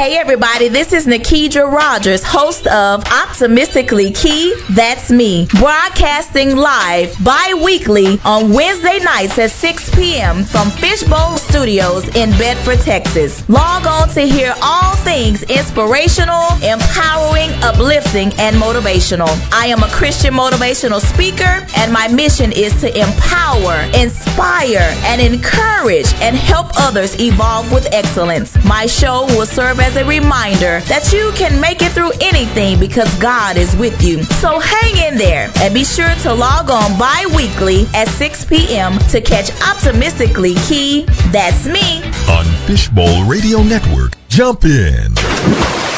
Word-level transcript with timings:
Hey 0.00 0.16
everybody, 0.16 0.68
this 0.68 0.94
is 0.94 1.06
Nikedra 1.06 1.70
Rogers, 1.70 2.24
host 2.24 2.66
of 2.68 3.04
Optimistically 3.04 4.10
Ke, 4.12 4.56
That's 4.70 5.10
Me, 5.10 5.46
broadcasting 5.58 6.56
live 6.56 7.14
bi-weekly 7.22 8.18
on 8.24 8.50
Wednesday 8.50 8.98
nights 9.00 9.38
at 9.38 9.50
6 9.50 9.94
p.m. 9.94 10.42
from 10.42 10.70
Fishbowl 10.70 11.36
Studios 11.36 12.08
in 12.16 12.30
Bedford, 12.38 12.80
Texas. 12.80 13.46
Log 13.50 13.86
on 13.86 14.08
to 14.14 14.22
hear 14.22 14.54
all 14.62 14.96
things 15.04 15.42
inspirational, 15.42 16.48
empowering, 16.62 17.50
uplifting, 17.62 18.32
and 18.38 18.56
motivational. 18.56 19.28
I 19.52 19.66
am 19.66 19.82
a 19.82 19.88
Christian 19.88 20.32
motivational 20.32 21.00
speaker 21.00 21.66
and 21.76 21.92
my 21.92 22.08
mission 22.08 22.52
is 22.52 22.72
to 22.80 22.88
empower, 22.98 23.76
inspire, 23.94 24.96
and 25.04 25.20
encourage 25.20 26.10
and 26.22 26.34
help 26.36 26.68
others 26.78 27.20
evolve 27.20 27.70
with 27.70 27.86
excellence. 27.92 28.56
My 28.64 28.86
show 28.86 29.26
will 29.36 29.44
serve 29.44 29.78
as 29.78 29.89
a 29.96 30.04
reminder 30.04 30.80
that 30.80 31.12
you 31.12 31.32
can 31.34 31.60
make 31.60 31.82
it 31.82 31.92
through 31.92 32.12
anything 32.20 32.78
because 32.78 33.12
God 33.18 33.56
is 33.56 33.74
with 33.76 34.02
you. 34.02 34.22
So 34.22 34.58
hang 34.58 35.12
in 35.12 35.18
there 35.18 35.50
and 35.56 35.74
be 35.74 35.84
sure 35.84 36.14
to 36.22 36.32
log 36.32 36.70
on 36.70 36.98
bi 36.98 37.26
weekly 37.34 37.86
at 37.94 38.08
6 38.08 38.44
p.m. 38.44 38.98
to 39.10 39.20
catch 39.20 39.50
Optimistically 39.62 40.54
Ke. 40.54 41.06
That's 41.32 41.66
me 41.66 42.02
on 42.28 42.44
Fishbowl 42.66 43.24
Radio 43.24 43.62
Network. 43.62 44.16
Jump 44.28 44.64
in. 44.64 45.89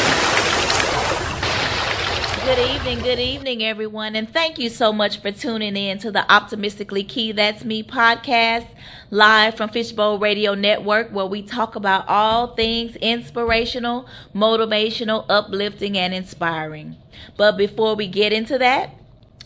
Good 3.01 3.19
evening, 3.19 3.63
everyone, 3.63 4.15
and 4.15 4.31
thank 4.31 4.59
you 4.59 4.69
so 4.69 4.93
much 4.93 5.19
for 5.19 5.31
tuning 5.31 5.75
in 5.75 5.97
to 5.99 6.11
the 6.11 6.31
Optimistically 6.31 7.03
Ke 7.03 7.35
That's 7.35 7.65
Me 7.65 7.83
podcast, 7.83 8.67
live 9.09 9.55
from 9.55 9.69
Fishbowl 9.69 10.19
Radio 10.19 10.53
Network, 10.53 11.09
where 11.09 11.25
we 11.25 11.41
talk 11.41 11.75
about 11.75 12.07
all 12.07 12.55
things 12.55 12.95
inspirational, 12.97 14.07
motivational, 14.33 15.25
uplifting, 15.27 15.97
and 15.97 16.13
inspiring. 16.13 16.95
But 17.35 17.57
before 17.57 17.95
we 17.95 18.07
get 18.07 18.31
into 18.31 18.57
that, 18.59 18.91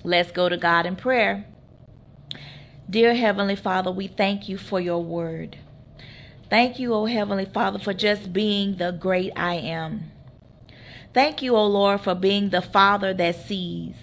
let's 0.04 0.32
go 0.32 0.50
to 0.50 0.58
God 0.58 0.86
in 0.86 0.96
prayer. 0.96 1.46
Dear 2.90 3.16
Heavenly 3.16 3.56
Father, 3.56 3.92
we 3.92 4.08
thank 4.08 4.48
you 4.48 4.58
for 4.58 4.80
your 4.80 5.04
word. 5.04 5.58
Thank 6.50 6.80
you, 6.80 6.94
O 6.94 7.06
Heavenly 7.06 7.46
Father, 7.46 7.80
for 7.80 7.94
just 7.94 8.34
being 8.34 8.76
the 8.76 8.92
great 8.92 9.32
I 9.36 9.56
am. 9.56 10.12
Thank 11.18 11.42
you, 11.42 11.56
O 11.56 11.66
Lord, 11.66 12.02
for 12.02 12.14
being 12.14 12.52
the 12.52 12.62
Father 12.62 13.12
that 13.12 13.48
sees. 13.48 13.96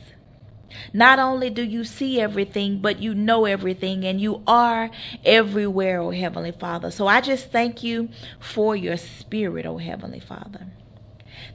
Not 0.92 1.20
only 1.20 1.48
do 1.48 1.62
you 1.62 1.84
see 1.84 2.20
everything, 2.20 2.80
but 2.80 2.98
you 2.98 3.14
know 3.14 3.44
everything 3.44 4.04
and 4.04 4.20
you 4.20 4.42
are 4.48 4.90
everywhere, 5.24 6.00
O 6.00 6.10
Heavenly 6.10 6.50
Father. 6.50 6.90
So 6.90 7.06
I 7.06 7.20
just 7.20 7.52
thank 7.52 7.84
you 7.84 8.08
for 8.40 8.74
your 8.74 8.96
spirit, 8.96 9.64
O 9.64 9.78
Heavenly 9.78 10.18
Father. 10.18 10.66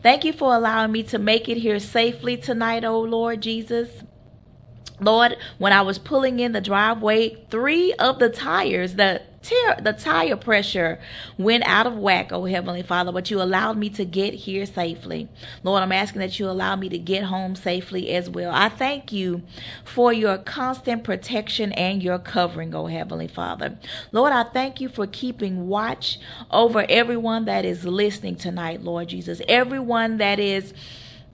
Thank 0.01 0.23
you 0.23 0.31
for 0.31 0.55
allowing 0.55 0.93
me 0.93 1.03
to 1.03 1.19
make 1.19 1.49
it 1.49 1.57
here 1.57 1.81
safely 1.81 2.37
tonight, 2.37 2.85
O 2.85 2.97
Lord 3.01 3.41
Jesus. 3.41 3.89
Lord, 5.01 5.35
when 5.57 5.73
I 5.73 5.81
was 5.81 5.99
pulling 5.99 6.39
in 6.39 6.53
the 6.53 6.61
driveway, 6.61 7.35
three 7.49 7.91
of 7.95 8.19
the 8.19 8.29
tires, 8.29 8.95
the 8.95 9.23
the 9.41 9.95
tire 9.97 10.35
pressure 10.35 10.99
went 11.37 11.63
out 11.65 11.87
of 11.87 11.97
whack, 11.97 12.31
oh 12.31 12.45
Heavenly 12.45 12.81
Father, 12.81 13.11
but 13.11 13.31
you 13.31 13.41
allowed 13.41 13.77
me 13.77 13.89
to 13.91 14.05
get 14.05 14.33
here 14.33 14.65
safely. 14.65 15.29
Lord, 15.63 15.81
I'm 15.81 15.91
asking 15.91 16.19
that 16.19 16.39
you 16.39 16.49
allow 16.49 16.75
me 16.75 16.89
to 16.89 16.97
get 16.97 17.25
home 17.25 17.55
safely 17.55 18.11
as 18.11 18.29
well. 18.29 18.51
I 18.53 18.69
thank 18.69 19.11
you 19.11 19.43
for 19.83 20.11
your 20.11 20.37
constant 20.37 21.03
protection 21.03 21.71
and 21.73 22.03
your 22.03 22.19
covering, 22.19 22.73
oh 22.75 22.87
Heavenly 22.87 23.27
Father. 23.27 23.77
Lord, 24.11 24.33
I 24.33 24.43
thank 24.43 24.81
you 24.81 24.89
for 24.89 25.07
keeping 25.07 25.67
watch 25.67 26.19
over 26.51 26.85
everyone 26.89 27.45
that 27.45 27.65
is 27.65 27.85
listening 27.85 28.35
tonight, 28.35 28.83
Lord 28.83 29.09
Jesus. 29.09 29.41
Everyone 29.47 30.17
that 30.17 30.39
is 30.39 30.73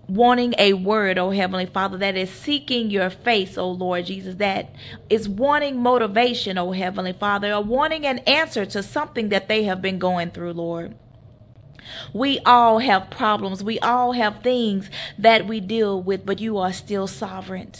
wanting 0.07 0.55
a 0.57 0.73
word, 0.73 1.17
oh 1.17 1.31
Heavenly 1.31 1.65
Father, 1.65 1.97
that 1.97 2.15
is 2.15 2.29
seeking 2.29 2.89
your 2.89 3.09
face, 3.09 3.57
oh 3.57 3.71
Lord 3.71 4.05
Jesus, 4.05 4.35
that 4.35 4.73
is 5.09 5.29
wanting 5.29 5.81
motivation, 5.81 6.57
oh 6.57 6.71
Heavenly 6.71 7.13
Father, 7.13 7.53
or 7.53 7.63
wanting 7.63 8.05
an 8.05 8.19
answer 8.19 8.65
to 8.67 8.83
something 8.83 9.29
that 9.29 9.47
they 9.47 9.63
have 9.63 9.81
been 9.81 9.99
going 9.99 10.31
through, 10.31 10.53
Lord. 10.53 10.95
We 12.13 12.39
all 12.39 12.79
have 12.79 13.09
problems. 13.11 13.63
We 13.63 13.79
all 13.79 14.13
have 14.13 14.41
things 14.41 14.89
that 15.17 15.47
we 15.47 15.59
deal 15.59 16.01
with, 16.01 16.25
but 16.25 16.39
you 16.39 16.57
are 16.57 16.73
still 16.73 17.07
sovereign. 17.07 17.73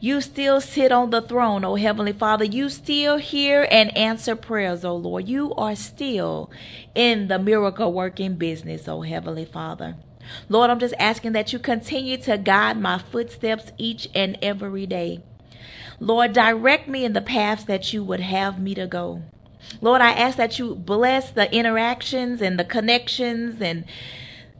You 0.00 0.20
still 0.20 0.60
sit 0.60 0.92
on 0.92 1.10
the 1.10 1.22
throne, 1.22 1.64
O 1.64 1.74
Heavenly 1.76 2.12
Father. 2.12 2.44
You 2.44 2.68
still 2.68 3.16
hear 3.16 3.66
and 3.70 3.96
answer 3.96 4.36
prayers, 4.36 4.84
O 4.84 4.94
Lord. 4.94 5.28
You 5.28 5.54
are 5.54 5.76
still 5.76 6.50
in 6.94 7.28
the 7.28 7.38
miracle 7.38 7.92
working 7.92 8.34
business, 8.34 8.88
O 8.88 9.02
Heavenly 9.02 9.44
Father. 9.44 9.96
Lord, 10.48 10.70
I'm 10.70 10.78
just 10.78 10.94
asking 10.98 11.32
that 11.32 11.52
you 11.52 11.58
continue 11.58 12.16
to 12.18 12.38
guide 12.38 12.78
my 12.80 12.98
footsteps 12.98 13.72
each 13.78 14.08
and 14.14 14.38
every 14.42 14.86
day. 14.86 15.22
Lord, 16.00 16.32
direct 16.32 16.88
me 16.88 17.04
in 17.04 17.12
the 17.12 17.20
paths 17.20 17.64
that 17.64 17.92
you 17.92 18.02
would 18.02 18.20
have 18.20 18.58
me 18.58 18.74
to 18.74 18.86
go. 18.86 19.22
Lord, 19.80 20.00
I 20.00 20.12
ask 20.12 20.36
that 20.36 20.58
you 20.58 20.74
bless 20.74 21.30
the 21.30 21.52
interactions 21.54 22.42
and 22.42 22.58
the 22.58 22.64
connections 22.64 23.60
and 23.60 23.84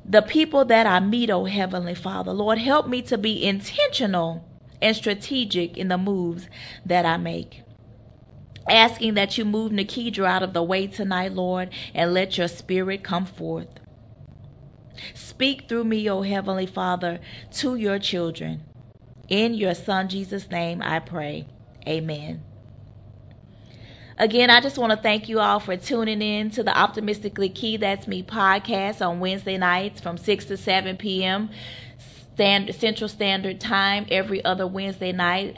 the 0.04 0.22
people 0.22 0.64
that 0.66 0.86
I 0.86 1.00
meet, 1.00 1.30
oh 1.30 1.44
Heavenly 1.44 1.94
Father. 1.94 2.32
Lord, 2.32 2.58
help 2.58 2.88
me 2.88 3.02
to 3.02 3.18
be 3.18 3.44
intentional 3.44 4.44
and 4.84 4.94
strategic 4.94 5.78
in 5.78 5.88
the 5.88 5.96
moves 5.96 6.46
that 6.84 7.06
I 7.06 7.16
make. 7.16 7.62
Asking 8.68 9.14
that 9.14 9.36
you 9.38 9.44
move 9.46 9.72
Nikedra 9.72 10.26
out 10.26 10.42
of 10.42 10.52
the 10.52 10.62
way 10.62 10.86
tonight, 10.86 11.32
Lord, 11.32 11.70
and 11.94 12.12
let 12.12 12.36
your 12.36 12.48
spirit 12.48 13.02
come 13.02 13.24
forth. 13.24 13.68
Speak 15.14 15.68
through 15.68 15.84
me, 15.84 16.08
O 16.08 16.20
Heavenly 16.20 16.66
Father, 16.66 17.18
to 17.52 17.76
your 17.76 17.98
children. 17.98 18.62
In 19.28 19.54
your 19.54 19.74
Son 19.74 20.08
Jesus' 20.08 20.50
name 20.50 20.82
I 20.82 21.00
pray. 21.00 21.48
Amen. 21.88 22.42
Again, 24.16 24.48
I 24.48 24.60
just 24.60 24.78
want 24.78 24.92
to 24.92 24.96
thank 24.96 25.28
you 25.28 25.40
all 25.40 25.58
for 25.58 25.76
tuning 25.76 26.22
in 26.22 26.50
to 26.50 26.62
the 26.62 26.76
Optimistically 26.76 27.48
Ke 27.48 27.80
That's 27.80 28.06
Me 28.06 28.22
podcast 28.22 29.04
on 29.04 29.18
Wednesday 29.18 29.58
nights 29.58 30.00
from 30.00 30.18
6 30.18 30.44
to 30.44 30.56
7 30.56 30.96
p.m. 30.98 31.50
Central 32.36 33.08
Standard 33.08 33.60
Time 33.60 34.06
every 34.10 34.44
other 34.44 34.66
Wednesday 34.66 35.12
night 35.12 35.56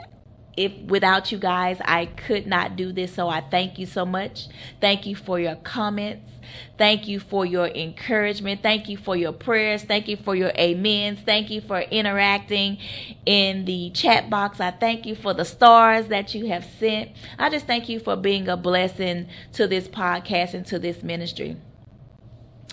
if 0.56 0.72
without 0.87 1.31
you 1.31 1.38
guys 1.38 1.78
I 1.84 2.06
could 2.06 2.47
not 2.47 2.76
do 2.76 2.92
this 2.92 3.14
so 3.14 3.28
I 3.28 3.41
thank 3.41 3.78
you 3.78 3.87
so 3.87 4.06
much. 4.06 4.48
Thank 4.81 5.06
you 5.06 5.14
for 5.14 5.38
your 5.38 5.56
comments. 5.56 6.32
Thank 6.78 7.09
you 7.09 7.20
for 7.20 7.44
your 7.44 7.66
encouragement. 7.66 8.62
Thank 8.62 8.88
you 8.88 8.97
for 8.97 9.16
your 9.16 9.32
prayers. 9.32 9.82
Thank 9.82 10.09
you 10.09 10.16
for 10.16 10.34
your 10.34 10.53
amens. 10.59 11.20
Thank 11.20 11.50
you 11.50 11.60
for 11.60 11.81
interacting 11.81 12.78
in 13.26 13.64
the 13.64 13.91
chat 13.91 14.31
box. 14.31 14.60
I 14.60 14.70
thank 14.70 15.06
you 15.06 15.14
for 15.14 15.34
the 15.34 15.44
stars 15.44 16.06
that 16.08 16.34
you 16.34 16.47
have 16.47 16.64
sent. 16.64 17.10
I 17.38 17.50
just 17.50 17.66
thank 17.66 17.88
you 17.88 17.98
for 18.00 18.16
being 18.16 18.48
a 18.48 18.56
blessing 18.56 19.28
to 19.54 19.66
this 19.66 19.88
podcast 19.88 20.54
and 20.54 20.64
to 20.66 20.78
this 20.78 21.03
ministry. 21.03 21.56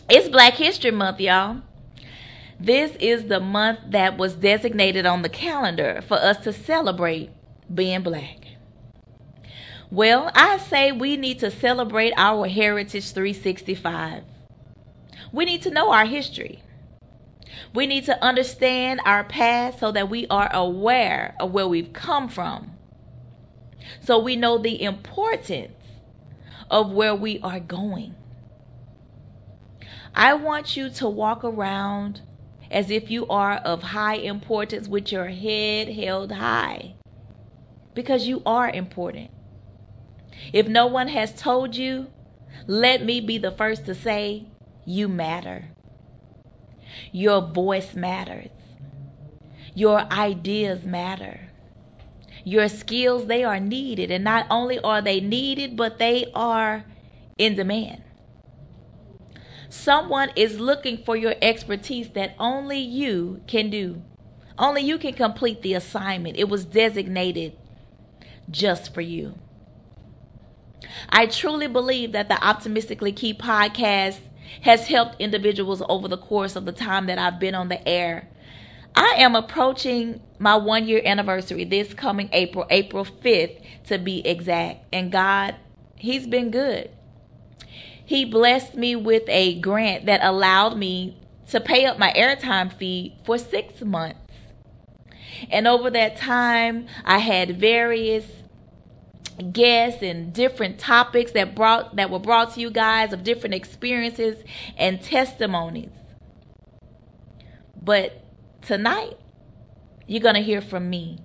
It's 0.09 0.29
Black 0.29 0.53
History 0.53 0.91
Month, 0.91 1.19
y'all. 1.19 1.61
This 2.63 2.96
is 3.01 3.25
the 3.25 3.41
month 3.41 3.79
that 3.90 4.18
was 4.18 4.35
designated 4.35 5.06
on 5.06 5.22
the 5.22 5.28
calendar 5.28 6.01
for 6.07 6.13
us 6.13 6.38
to 6.46 6.53
celebrate 6.53 7.29
being 7.72 8.03
black. 8.03 8.38
Well, 9.91 10.31
I 10.34 10.59
say 10.59 10.94
we 10.94 11.18
need 11.18 11.40
to 11.40 11.51
celebrate 11.51 12.13
our 12.16 12.47
Heritage 12.47 13.12
365. 13.12 14.24
We 15.34 15.44
need 15.44 15.62
to 15.63 15.72
know 15.72 15.91
our 15.91 16.06
history. 16.06 16.63
We 17.74 17.85
need 17.85 18.06
to 18.06 18.24
understand 18.24 19.01
our 19.03 19.25
past 19.25 19.80
so 19.80 19.91
that 19.91 20.09
we 20.09 20.25
are 20.28 20.50
aware 20.53 21.35
of 21.41 21.51
where 21.51 21.68
we've 21.68 21.91
come 21.91 22.30
from. 22.30 22.72
So 24.00 24.18
we 24.18 24.38
know 24.38 24.57
the 24.57 24.81
importance 24.81 25.75
of 26.72 26.94
where 26.94 27.13
we 27.13 27.41
are 27.41 27.59
going. 27.59 28.16
I 30.16 30.34
want 30.35 30.78
you 30.78 30.90
to 30.91 31.09
walk 31.09 31.44
around 31.44 32.21
as 32.73 32.89
if 32.89 33.11
you 33.11 33.27
are 33.27 33.57
of 33.57 33.83
high 33.83 34.15
importance 34.15 34.87
with 34.87 35.11
your 35.11 35.27
head 35.27 35.89
held 35.89 36.31
high 36.31 36.95
because 37.93 38.27
you 38.27 38.41
are 38.45 38.69
important. 38.69 39.29
If 40.51 40.67
no 40.67 40.87
one 40.87 41.09
has 41.09 41.33
told 41.33 41.75
you, 41.75 42.07
let 42.65 43.05
me 43.05 43.21
be 43.21 43.37
the 43.37 43.51
first 43.51 43.85
to 43.85 43.93
say, 43.93 44.47
you 44.85 45.07
matter. 45.07 45.65
Your 47.11 47.41
voice 47.41 47.93
matters. 47.93 48.49
Your 49.75 50.01
ideas 50.11 50.83
matter. 50.83 51.49
Your 52.43 52.67
skills, 52.67 53.27
they 53.27 53.43
are 53.43 53.59
needed. 53.59 54.09
And 54.09 54.23
not 54.23 54.47
only 54.49 54.79
are 54.79 55.01
they 55.01 55.21
needed, 55.21 55.77
but 55.77 55.99
they 55.99 56.25
are 56.33 56.85
in 57.37 57.55
demand. 57.55 58.01
Someone 59.73 60.29
is 60.35 60.59
looking 60.59 60.97
for 61.03 61.15
your 61.17 61.33
expertise 61.41 62.09
that 62.09 62.35
only 62.37 62.77
you 62.77 63.41
can 63.47 63.71
do. 63.71 64.03
Only 64.55 64.83
you 64.83 64.99
can 64.99 65.13
complete 65.13 65.63
the 65.63 65.73
assignment. 65.73 66.37
It 66.37 66.47
was 66.47 66.63
designated 66.63 67.57
just 68.51 68.93
for 68.93 69.01
you. 69.01 69.33
I 71.09 71.25
truly 71.25 71.65
believe 71.65 72.11
that 72.11 72.29
the 72.29 72.41
Optimistically 72.45 73.11
Ke 73.11 73.35
podcast 73.35 74.19
has 74.61 74.85
helped 74.89 75.19
individuals 75.19 75.81
over 75.89 76.07
the 76.07 76.19
course 76.19 76.55
of 76.55 76.65
the 76.65 76.71
time 76.71 77.07
that 77.07 77.17
I've 77.17 77.39
been 77.39 77.55
on 77.55 77.69
the 77.69 77.85
air. 77.87 78.29
I 78.93 79.15
am 79.17 79.35
approaching 79.35 80.21
my 80.37 80.55
one 80.55 80.87
year 80.87 81.01
anniversary 81.03 81.63
this 81.63 81.95
coming 81.95 82.29
April, 82.31 82.67
April 82.69 83.05
5th 83.05 83.59
to 83.85 83.97
be 83.97 84.25
exact. 84.25 84.85
And 84.93 85.11
God, 85.11 85.55
He's 85.95 86.27
been 86.27 86.51
good. 86.51 86.91
He 88.05 88.25
blessed 88.25 88.75
me 88.75 88.95
with 88.95 89.23
a 89.27 89.59
grant 89.59 90.05
that 90.05 90.23
allowed 90.23 90.77
me 90.77 91.17
to 91.50 91.59
pay 91.59 91.85
up 91.85 91.97
my 91.97 92.11
airtime 92.13 92.71
fee 92.71 93.15
for 93.25 93.38
six 93.38 93.81
months. 93.81 94.19
And 95.50 95.67
over 95.67 95.89
that 95.89 96.17
time, 96.17 96.88
I 97.05 97.19
had 97.19 97.59
various 97.59 98.25
guests 99.51 100.03
and 100.03 100.31
different 100.33 100.79
topics 100.79 101.31
that 101.31 101.55
brought 101.55 101.95
that 101.95 102.09
were 102.09 102.19
brought 102.19 102.53
to 102.53 102.59
you 102.59 102.69
guys 102.69 103.13
of 103.13 103.23
different 103.23 103.55
experiences 103.55 104.44
and 104.77 105.01
testimonies. 105.01 105.89
But 107.81 108.23
tonight, 108.61 109.17
you're 110.07 110.21
going 110.21 110.35
to 110.35 110.41
hear 110.41 110.61
from 110.61 110.89
me. 110.89 111.19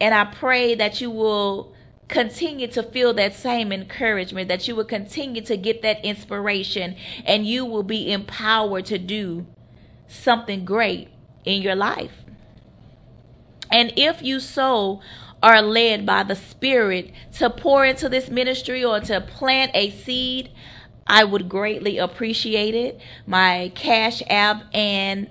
And 0.00 0.14
I 0.14 0.24
pray 0.24 0.74
that 0.74 1.00
you 1.00 1.10
will 1.10 1.73
continue 2.14 2.68
to 2.68 2.80
feel 2.80 3.12
that 3.12 3.34
same 3.34 3.72
encouragement, 3.72 4.46
that 4.46 4.68
you 4.68 4.76
will 4.76 4.84
continue 4.84 5.42
to 5.42 5.56
get 5.56 5.82
that 5.82 6.02
inspiration, 6.04 6.94
and 7.26 7.44
you 7.44 7.64
will 7.64 7.82
be 7.82 8.12
empowered 8.12 8.86
to 8.86 8.96
do 8.98 9.44
something 10.06 10.64
great 10.64 11.08
in 11.44 11.60
your 11.60 11.74
life. 11.74 12.12
And 13.68 13.92
if 13.96 14.22
you 14.22 14.38
so 14.38 15.00
are 15.42 15.60
led 15.60 16.06
by 16.06 16.22
the 16.22 16.36
Spirit 16.36 17.10
to 17.32 17.50
pour 17.50 17.84
into 17.84 18.08
this 18.08 18.30
ministry 18.30 18.84
or 18.84 19.00
to 19.00 19.20
plant 19.20 19.72
a 19.74 19.90
seed, 19.90 20.50
I 21.08 21.24
would 21.24 21.48
greatly 21.48 21.98
appreciate 21.98 22.76
it. 22.76 23.00
My 23.26 23.72
Cash 23.74 24.22
App 24.30 24.62
and 24.72 25.28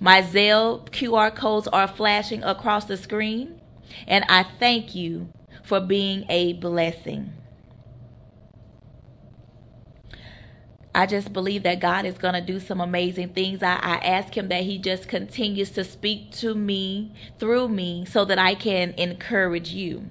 my 0.00 0.22
Zelle 0.22 0.88
QR 0.88 1.34
codes 1.34 1.68
are 1.68 1.86
flashing 1.86 2.42
across 2.42 2.86
the 2.86 2.96
screen. 2.96 3.60
And 4.06 4.24
I 4.30 4.44
thank 4.58 4.94
you 4.94 5.28
for 5.66 5.80
being 5.80 6.24
a 6.28 6.52
blessing. 6.54 7.32
I 10.94 11.04
just 11.04 11.32
believe 11.32 11.64
that 11.64 11.80
God 11.80 12.06
is 12.06 12.16
going 12.16 12.34
to 12.34 12.40
do 12.40 12.58
some 12.58 12.80
amazing 12.80 13.30
things. 13.30 13.62
I, 13.62 13.74
I 13.74 13.96
ask 13.96 14.34
Him 14.34 14.48
that 14.48 14.62
He 14.62 14.78
just 14.78 15.08
continues 15.08 15.70
to 15.72 15.84
speak 15.84 16.30
to 16.36 16.54
me 16.54 17.12
through 17.38 17.68
me 17.68 18.06
so 18.06 18.24
that 18.24 18.38
I 18.38 18.54
can 18.54 18.92
encourage 18.92 19.70
you. 19.70 20.10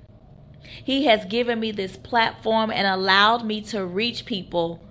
He 0.62 1.06
has 1.06 1.26
given 1.26 1.60
me 1.60 1.72
this 1.72 1.96
platform 1.96 2.70
and 2.70 2.86
allowed 2.86 3.46
me 3.46 3.62
to 3.62 3.86
reach 3.86 4.26
people 4.26 4.84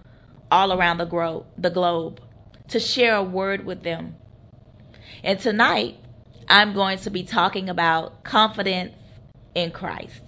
all 0.51 0.73
around 0.73 0.99
the, 0.99 1.05
gro- 1.05 1.47
the 1.59 1.71
globe, 1.71 2.21
to 2.69 2.81
share 2.81 3.17
a 3.17 3.23
word 3.23 3.67
with 3.67 3.83
them. 3.83 4.17
And 5.23 5.39
tonight, 5.39 5.97
I'm 6.49 6.73
going 6.73 6.99
to 6.99 7.11
be 7.11 7.23
talking 7.23 7.69
about 7.69 8.25
confidence 8.25 8.95
in 9.55 9.71
Christ. 9.71 10.24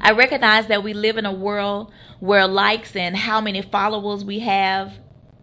I 0.00 0.12
recognize 0.12 0.66
that 0.68 0.82
we 0.82 0.94
live 0.94 1.16
in 1.16 1.26
a 1.26 1.32
world 1.32 1.92
where 2.20 2.46
likes 2.46 2.94
and 2.96 3.16
how 3.16 3.40
many 3.40 3.62
followers 3.62 4.24
we 4.24 4.40
have 4.40 4.98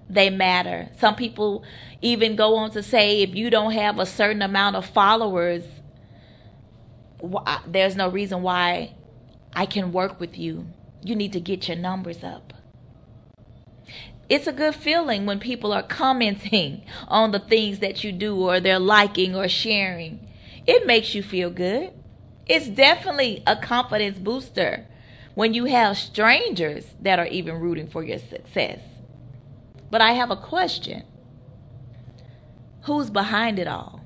they 0.09 0.29
matter. 0.29 0.89
Some 0.99 1.15
people 1.15 1.63
even 2.01 2.35
go 2.35 2.55
on 2.57 2.71
to 2.71 2.83
say 2.83 3.21
if 3.21 3.33
you 3.33 3.49
don't 3.49 3.71
have 3.71 3.97
a 3.97 4.05
certain 4.05 4.41
amount 4.41 4.75
of 4.75 4.85
followers 4.85 5.63
there's 7.67 7.95
no 7.95 8.09
reason 8.09 8.41
why 8.41 8.93
I 9.53 9.65
can 9.65 9.91
work 9.91 10.19
with 10.19 10.37
you. 10.37 10.67
You 11.03 11.15
need 11.15 11.33
to 11.33 11.39
get 11.39 11.67
your 11.67 11.77
numbers 11.77 12.23
up. 12.23 12.53
It's 14.29 14.47
a 14.47 14.53
good 14.53 14.75
feeling 14.75 15.25
when 15.25 15.39
people 15.39 15.73
are 15.73 15.83
commenting 15.83 16.83
on 17.07 17.31
the 17.31 17.39
things 17.39 17.79
that 17.79 18.03
you 18.03 18.11
do 18.11 18.35
or 18.37 18.59
they're 18.59 18.79
liking 18.79 19.35
or 19.35 19.47
sharing. 19.47 20.27
It 20.65 20.87
makes 20.87 21.13
you 21.13 21.23
feel 21.23 21.49
good. 21.49 21.91
It's 22.47 22.67
definitely 22.67 23.43
a 23.45 23.55
confidence 23.55 24.17
booster 24.17 24.85
when 25.35 25.53
you 25.53 25.65
have 25.65 25.97
strangers 25.97 26.85
that 27.01 27.19
are 27.19 27.27
even 27.27 27.59
rooting 27.59 27.87
for 27.87 28.03
your 28.03 28.19
success. 28.19 28.79
But 29.89 30.01
I 30.01 30.13
have 30.13 30.31
a 30.31 30.35
question 30.35 31.03
Who's 32.83 33.11
behind 33.11 33.59
it 33.59 33.67
all? 33.67 34.01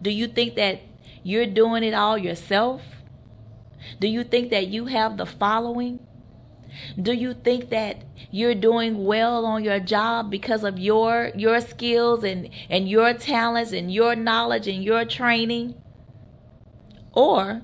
Do 0.00 0.10
you 0.10 0.26
think 0.28 0.54
that 0.54 0.80
you're 1.22 1.46
doing 1.46 1.84
it 1.84 1.92
all 1.92 2.16
yourself? 2.16 2.82
Do 4.00 4.08
you 4.08 4.24
think 4.24 4.50
that 4.50 4.68
you 4.68 4.86
have 4.86 5.16
the 5.18 5.26
following? 5.26 6.00
Do 7.00 7.12
you 7.12 7.34
think 7.34 7.70
that 7.70 8.02
you're 8.30 8.54
doing 8.54 9.04
well 9.04 9.44
on 9.44 9.64
your 9.64 9.80
job 9.80 10.30
because 10.30 10.64
of 10.64 10.78
your 10.78 11.32
your 11.34 11.60
skills 11.60 12.24
and 12.24 12.48
and 12.70 12.88
your 12.88 13.12
talents 13.14 13.72
and 13.72 13.92
your 13.92 14.14
knowledge 14.14 14.68
and 14.68 14.82
your 14.82 15.04
training? 15.04 15.74
Or 17.18 17.62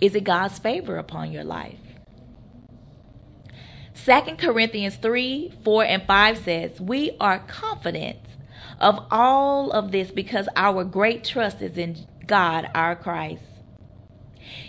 is 0.00 0.14
it 0.14 0.22
God's 0.22 0.56
favor 0.60 0.98
upon 0.98 1.32
your 1.32 1.42
life? 1.42 1.80
2 4.04 4.36
Corinthians 4.38 4.94
3 4.94 5.52
4 5.64 5.84
and 5.86 6.02
5 6.04 6.38
says, 6.38 6.80
We 6.80 7.16
are 7.18 7.40
confident 7.40 8.20
of 8.78 9.04
all 9.10 9.72
of 9.72 9.90
this 9.90 10.12
because 10.12 10.48
our 10.54 10.84
great 10.84 11.24
trust 11.24 11.60
is 11.60 11.76
in 11.76 12.06
God, 12.24 12.70
our 12.72 12.94
Christ. 12.94 13.42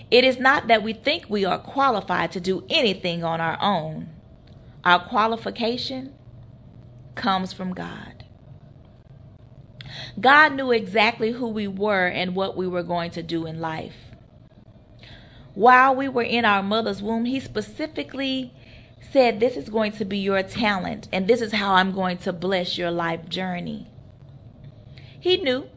It 0.10 0.24
is 0.24 0.40
not 0.40 0.66
that 0.66 0.82
we 0.82 0.94
think 0.94 1.26
we 1.30 1.46
are 1.46 1.60
qualified 1.60 2.32
to 2.32 2.40
do 2.40 2.64
anything 2.68 3.24
on 3.24 3.40
our 3.40 3.62
own. 3.62 4.10
Our 4.84 5.08
qualification 5.08 6.16
comes 7.14 7.54
from 7.54 7.76
God. 7.76 8.13
God 10.20 10.54
knew 10.54 10.72
exactly 10.72 11.32
who 11.32 11.48
we 11.48 11.68
were 11.68 12.08
and 12.08 12.36
what 12.36 12.56
we 12.56 12.68
were 12.68 12.84
going 12.84 13.12
to 13.12 13.24
do 13.24 13.46
in 13.46 13.60
life. 13.60 13.96
While 15.54 15.96
we 15.96 16.08
were 16.08 16.24
in 16.24 16.46
our 16.46 16.64
mother's 16.64 17.02
womb, 17.02 17.26
He 17.26 17.40
specifically 17.40 18.54
said, 19.12 19.40
This 19.40 19.56
is 19.56 19.70
going 19.70 19.92
to 19.94 20.06
be 20.06 20.18
your 20.18 20.42
talent, 20.44 21.08
and 21.12 21.28
this 21.28 21.42
is 21.42 21.54
how 21.54 21.76
I'm 21.76 21.92
going 21.92 22.18
to 22.20 22.34
bless 22.34 22.78
your 22.78 22.92
life 22.92 23.30
journey. 23.30 23.88
He 25.20 25.38
knew 25.38 25.70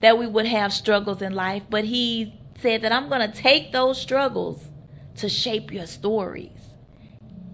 that 0.00 0.18
we 0.18 0.26
would 0.26 0.46
have 0.46 0.72
struggles 0.72 1.22
in 1.22 1.34
life, 1.34 1.62
but 1.70 1.84
He 1.84 2.34
said 2.60 2.82
that 2.82 2.92
I'm 2.92 3.08
going 3.08 3.30
to 3.30 3.36
take 3.36 3.72
those 3.72 4.00
struggles 4.00 4.66
to 5.16 5.28
shape 5.28 5.72
your 5.72 5.86
stories 5.86 6.50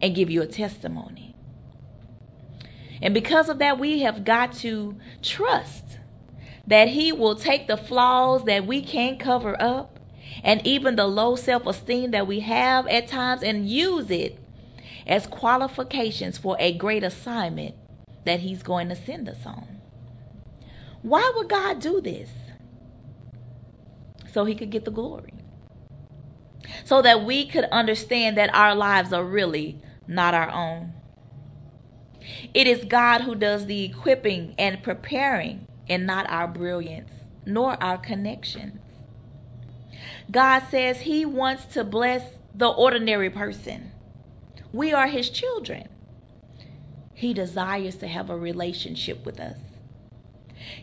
and 0.01 0.15
give 0.15 0.31
you 0.31 0.43
a 0.43 0.47
testimony. 0.47 1.32
And 3.03 3.13
because 3.13 3.49
of 3.49 3.59
that, 3.59 3.81
we 3.81 4.01
have 4.01 4.25
got 4.25 4.53
to 4.59 4.97
trust 5.23 5.99
that 6.67 6.89
He 6.89 7.13
will 7.13 7.35
take 7.35 7.67
the 7.67 7.77
flaws 7.77 8.45
that 8.45 8.65
we 8.65 8.81
can't 8.81 9.19
cover 9.19 9.61
up 9.61 9.99
and 10.45 10.65
even 10.65 10.95
the 10.95 11.07
low 11.07 11.35
self 11.35 11.67
esteem 11.67 12.13
that 12.13 12.29
we 12.29 12.41
have 12.41 12.87
at 12.87 13.09
times 13.09 13.43
and 13.43 13.69
use 13.69 14.11
it 14.11 14.39
as 15.05 15.27
qualifications 15.27 16.39
for 16.39 16.57
a 16.61 16.73
great 16.73 17.03
assignment 17.03 17.75
that 18.25 18.41
He's 18.41 18.63
going 18.63 18.89
to 18.89 18.95
send 18.95 19.29
us 19.29 19.45
on. 19.45 19.81
Why 21.03 21.33
would 21.35 21.49
God 21.49 21.81
do 21.81 22.01
this? 22.01 22.31
So 24.33 24.45
He 24.45 24.55
could 24.55 24.71
get 24.71 24.85
the 24.85 24.93
glory. 24.93 25.35
So 26.85 27.03
that 27.03 27.25
we 27.25 27.47
could 27.47 27.65
understand 27.65 28.37
that 28.37 28.55
our 28.55 28.77
lives 28.77 29.13
are 29.13 29.25
really 29.25 29.81
not 30.07 30.35
our 30.35 30.51
own. 30.51 30.93
It 32.55 32.67
is 32.67 32.85
God 32.85 33.23
who 33.23 33.35
does 33.35 33.67
the 33.67 33.85
equipping 33.85 34.55
and 34.59 34.83
preparing, 34.83 35.67
and 35.89 36.07
not 36.07 36.29
our 36.31 36.49
brilliance, 36.49 37.11
nor 37.45 37.83
our 37.83 37.99
connections. 37.99 38.81
God 40.31 40.63
says 40.71 41.01
He 41.01 41.25
wants 41.25 41.65
to 41.67 41.85
bless 41.85 42.23
the 42.55 42.69
ordinary 42.69 43.31
person. 43.31 43.93
We 44.73 44.93
are 44.93 45.09
His 45.09 45.31
children. 45.31 45.89
He 47.15 47.35
desires 47.35 47.97
to 47.97 48.07
have 48.07 48.31
a 48.31 48.37
relationship 48.37 49.25
with 49.25 49.39
us. 49.39 49.59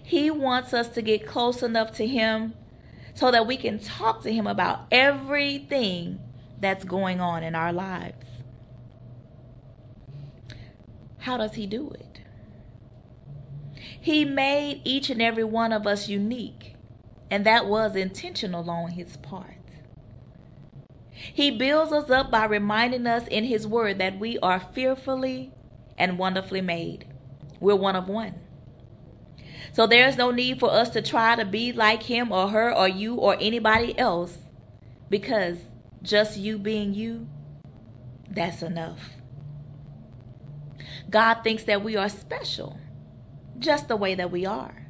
He 0.03 0.29
wants 0.29 0.73
us 0.73 0.89
to 0.89 1.01
get 1.01 1.25
close 1.25 1.63
enough 1.63 1.91
to 1.93 2.05
Him 2.05 2.53
so 3.13 3.31
that 3.31 3.47
we 3.47 3.57
can 3.57 3.79
talk 3.79 4.23
to 4.23 4.31
Him 4.31 4.47
about 4.47 4.85
everything 4.91 6.19
that's 6.59 6.83
going 6.83 7.19
on 7.19 7.43
in 7.43 7.55
our 7.55 7.73
lives. 7.73 8.15
How 11.19 11.37
does 11.37 11.55
he 11.55 11.67
do 11.67 11.91
it? 11.91 12.21
He 14.01 14.25
made 14.25 14.81
each 14.83 15.09
and 15.09 15.21
every 15.21 15.43
one 15.43 15.71
of 15.71 15.85
us 15.85 16.07
unique, 16.07 16.75
and 17.29 17.45
that 17.45 17.67
was 17.67 17.95
intentional 17.95 18.69
on 18.69 18.91
his 18.91 19.17
part. 19.17 19.55
He 21.11 21.51
builds 21.51 21.91
us 21.91 22.09
up 22.09 22.31
by 22.31 22.45
reminding 22.45 23.05
us 23.05 23.27
in 23.27 23.43
his 23.43 23.67
word 23.67 23.99
that 23.99 24.19
we 24.19 24.39
are 24.39 24.59
fearfully 24.59 25.51
and 25.97 26.17
wonderfully 26.17 26.61
made. 26.61 27.05
We're 27.59 27.75
one 27.75 27.97
of 27.97 28.07
one. 28.07 28.35
So 29.73 29.85
there's 29.85 30.17
no 30.17 30.31
need 30.31 30.59
for 30.59 30.71
us 30.71 30.89
to 30.91 31.01
try 31.01 31.35
to 31.35 31.45
be 31.45 31.73
like 31.73 32.03
him 32.03 32.31
or 32.31 32.49
her 32.49 32.73
or 32.73 32.87
you 32.87 33.15
or 33.15 33.35
anybody 33.39 33.97
else 33.99 34.37
because 35.09 35.57
just 36.01 36.37
you 36.37 36.57
being 36.57 36.93
you 36.93 37.27
That's 38.29 38.61
enough. 38.61 39.18
God 41.09 41.43
thinks 41.43 41.63
that 41.63 41.83
we 41.83 41.95
are 41.95 42.09
special, 42.09 42.79
just 43.57 43.87
the 43.87 43.95
way 43.95 44.15
that 44.15 44.31
we 44.31 44.45
are. 44.45 44.87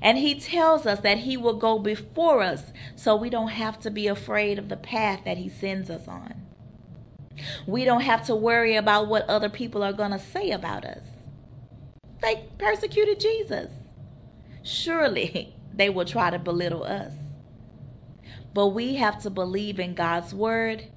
And 0.00 0.18
He 0.18 0.34
tells 0.38 0.84
us 0.84 1.00
that 1.00 1.18
He 1.18 1.36
will 1.36 1.56
go 1.56 1.78
before 1.78 2.42
us 2.42 2.72
so 2.96 3.14
we 3.14 3.30
don't 3.30 3.48
have 3.48 3.78
to 3.80 3.90
be 3.90 4.08
afraid 4.08 4.58
of 4.58 4.68
the 4.68 4.76
path 4.76 5.20
that 5.24 5.38
He 5.38 5.48
sends 5.48 5.88
us 5.88 6.08
on. 6.08 6.42
We 7.66 7.84
don't 7.84 8.02
have 8.02 8.26
to 8.26 8.34
worry 8.34 8.76
about 8.76 9.08
what 9.08 9.28
other 9.28 9.48
people 9.48 9.82
are 9.82 9.92
going 9.92 10.10
to 10.10 10.18
say 10.18 10.50
about 10.50 10.84
us. 10.84 11.04
They 12.20 12.48
persecuted 12.58 13.20
Jesus. 13.20 13.70
Surely 14.62 15.54
they 15.74 15.88
will 15.88 16.04
try 16.04 16.30
to 16.30 16.38
belittle 16.38 16.84
us. 16.84 17.12
But 18.54 18.68
we 18.68 18.96
have 18.96 19.22
to 19.22 19.30
believe 19.30 19.80
in 19.80 19.94
God's 19.94 20.34
word 20.34 20.88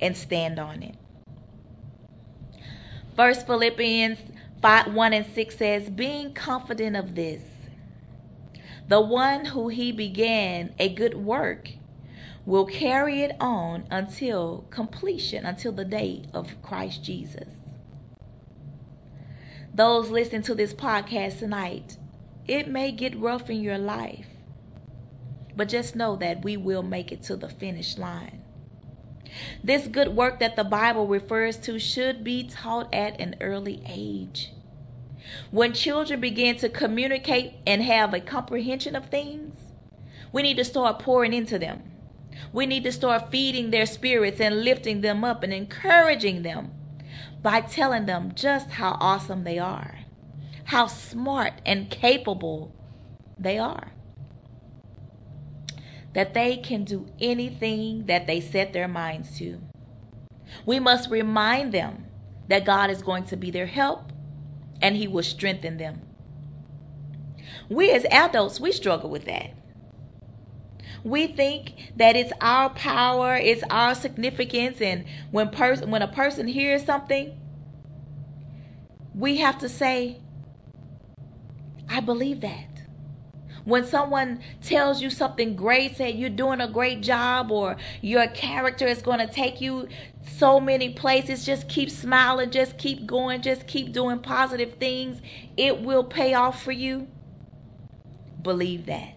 and 0.00 0.16
stand 0.16 0.58
on 0.58 0.82
it. 0.82 0.94
First 3.16 3.46
Philippians 3.46 4.18
5, 4.60 4.92
1 4.92 5.12
and 5.14 5.26
6 5.26 5.56
says, 5.56 5.88
Being 5.88 6.34
confident 6.34 6.96
of 6.96 7.14
this, 7.14 7.42
the 8.88 9.00
one 9.00 9.46
who 9.46 9.68
he 9.68 9.90
began 9.90 10.74
a 10.78 10.90
good 10.90 11.14
work 11.14 11.70
will 12.44 12.66
carry 12.66 13.22
it 13.22 13.34
on 13.40 13.86
until 13.90 14.66
completion, 14.68 15.46
until 15.46 15.72
the 15.72 15.84
day 15.84 16.24
of 16.34 16.60
Christ 16.62 17.02
Jesus. 17.02 17.48
Those 19.72 20.10
listening 20.10 20.42
to 20.42 20.54
this 20.54 20.74
podcast 20.74 21.38
tonight, 21.38 21.96
it 22.46 22.68
may 22.68 22.92
get 22.92 23.18
rough 23.18 23.48
in 23.48 23.62
your 23.62 23.78
life, 23.78 24.28
but 25.56 25.70
just 25.70 25.96
know 25.96 26.16
that 26.16 26.44
we 26.44 26.58
will 26.58 26.82
make 26.82 27.10
it 27.10 27.22
to 27.24 27.36
the 27.36 27.48
finish 27.48 27.96
line. 27.96 28.42
This 29.62 29.86
good 29.86 30.16
work 30.16 30.38
that 30.40 30.56
the 30.56 30.64
Bible 30.64 31.06
refers 31.06 31.56
to 31.58 31.78
should 31.78 32.22
be 32.24 32.44
taught 32.44 32.92
at 32.94 33.20
an 33.20 33.36
early 33.40 33.82
age. 33.86 34.52
When 35.50 35.72
children 35.72 36.20
begin 36.20 36.56
to 36.58 36.68
communicate 36.68 37.54
and 37.66 37.82
have 37.82 38.14
a 38.14 38.20
comprehension 38.20 38.94
of 38.94 39.06
things, 39.06 39.56
we 40.32 40.42
need 40.42 40.56
to 40.56 40.64
start 40.64 40.98
pouring 40.98 41.32
into 41.32 41.58
them. 41.58 41.82
We 42.52 42.66
need 42.66 42.84
to 42.84 42.92
start 42.92 43.30
feeding 43.30 43.70
their 43.70 43.86
spirits 43.86 44.40
and 44.40 44.64
lifting 44.64 45.00
them 45.00 45.24
up 45.24 45.42
and 45.42 45.52
encouraging 45.52 46.42
them 46.42 46.72
by 47.42 47.60
telling 47.60 48.06
them 48.06 48.32
just 48.34 48.70
how 48.72 48.96
awesome 49.00 49.44
they 49.44 49.58
are, 49.58 50.00
how 50.64 50.86
smart 50.86 51.54
and 51.64 51.90
capable 51.90 52.74
they 53.38 53.58
are. 53.58 53.92
That 56.16 56.32
they 56.32 56.56
can 56.56 56.84
do 56.84 57.10
anything 57.20 58.06
that 58.06 58.26
they 58.26 58.40
set 58.40 58.72
their 58.72 58.88
minds 58.88 59.36
to. 59.36 59.60
We 60.64 60.80
must 60.80 61.10
remind 61.10 61.72
them 61.72 62.06
that 62.48 62.64
God 62.64 62.88
is 62.88 63.02
going 63.02 63.24
to 63.24 63.36
be 63.36 63.50
their 63.50 63.66
help 63.66 64.14
and 64.80 64.96
He 64.96 65.06
will 65.06 65.22
strengthen 65.22 65.76
them. 65.76 66.00
We 67.68 67.90
as 67.90 68.06
adults, 68.10 68.58
we 68.58 68.72
struggle 68.72 69.10
with 69.10 69.26
that. 69.26 69.50
We 71.04 71.26
think 71.26 71.92
that 71.96 72.16
it's 72.16 72.32
our 72.40 72.70
power, 72.70 73.36
it's 73.36 73.62
our 73.68 73.94
significance, 73.94 74.80
and 74.80 75.04
when 75.30 75.50
person 75.50 75.90
when 75.90 76.00
a 76.00 76.08
person 76.08 76.48
hears 76.48 76.82
something, 76.82 77.38
we 79.14 79.36
have 79.36 79.58
to 79.58 79.68
say, 79.68 80.20
I 81.90 82.00
believe 82.00 82.40
that. 82.40 82.75
When 83.66 83.84
someone 83.84 84.40
tells 84.62 85.02
you 85.02 85.10
something 85.10 85.56
great, 85.56 85.96
say 85.96 86.12
you're 86.12 86.30
doing 86.30 86.60
a 86.60 86.68
great 86.68 87.02
job 87.02 87.50
or 87.50 87.76
your 88.00 88.28
character 88.28 88.86
is 88.86 89.02
going 89.02 89.18
to 89.18 89.26
take 89.26 89.60
you 89.60 89.88
so 90.38 90.60
many 90.60 90.90
places, 90.90 91.44
just 91.44 91.68
keep 91.68 91.90
smiling, 91.90 92.52
just 92.52 92.78
keep 92.78 93.06
going, 93.06 93.42
just 93.42 93.66
keep 93.66 93.92
doing 93.92 94.20
positive 94.20 94.74
things. 94.74 95.20
It 95.56 95.80
will 95.80 96.04
pay 96.04 96.32
off 96.32 96.62
for 96.62 96.70
you. 96.70 97.08
Believe 98.40 98.86
that. 98.86 99.14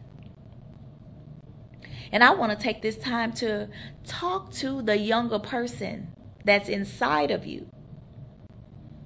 And 2.12 2.24
I 2.24 2.34
want 2.34 2.52
to 2.52 2.58
take 2.58 2.82
this 2.82 2.98
time 2.98 3.34
to 3.34 3.70
talk 4.04 4.52
to 4.54 4.82
the 4.82 4.98
younger 4.98 5.38
person 5.38 6.12
that's 6.44 6.68
inside 6.68 7.30
of 7.30 7.46
you. 7.46 7.70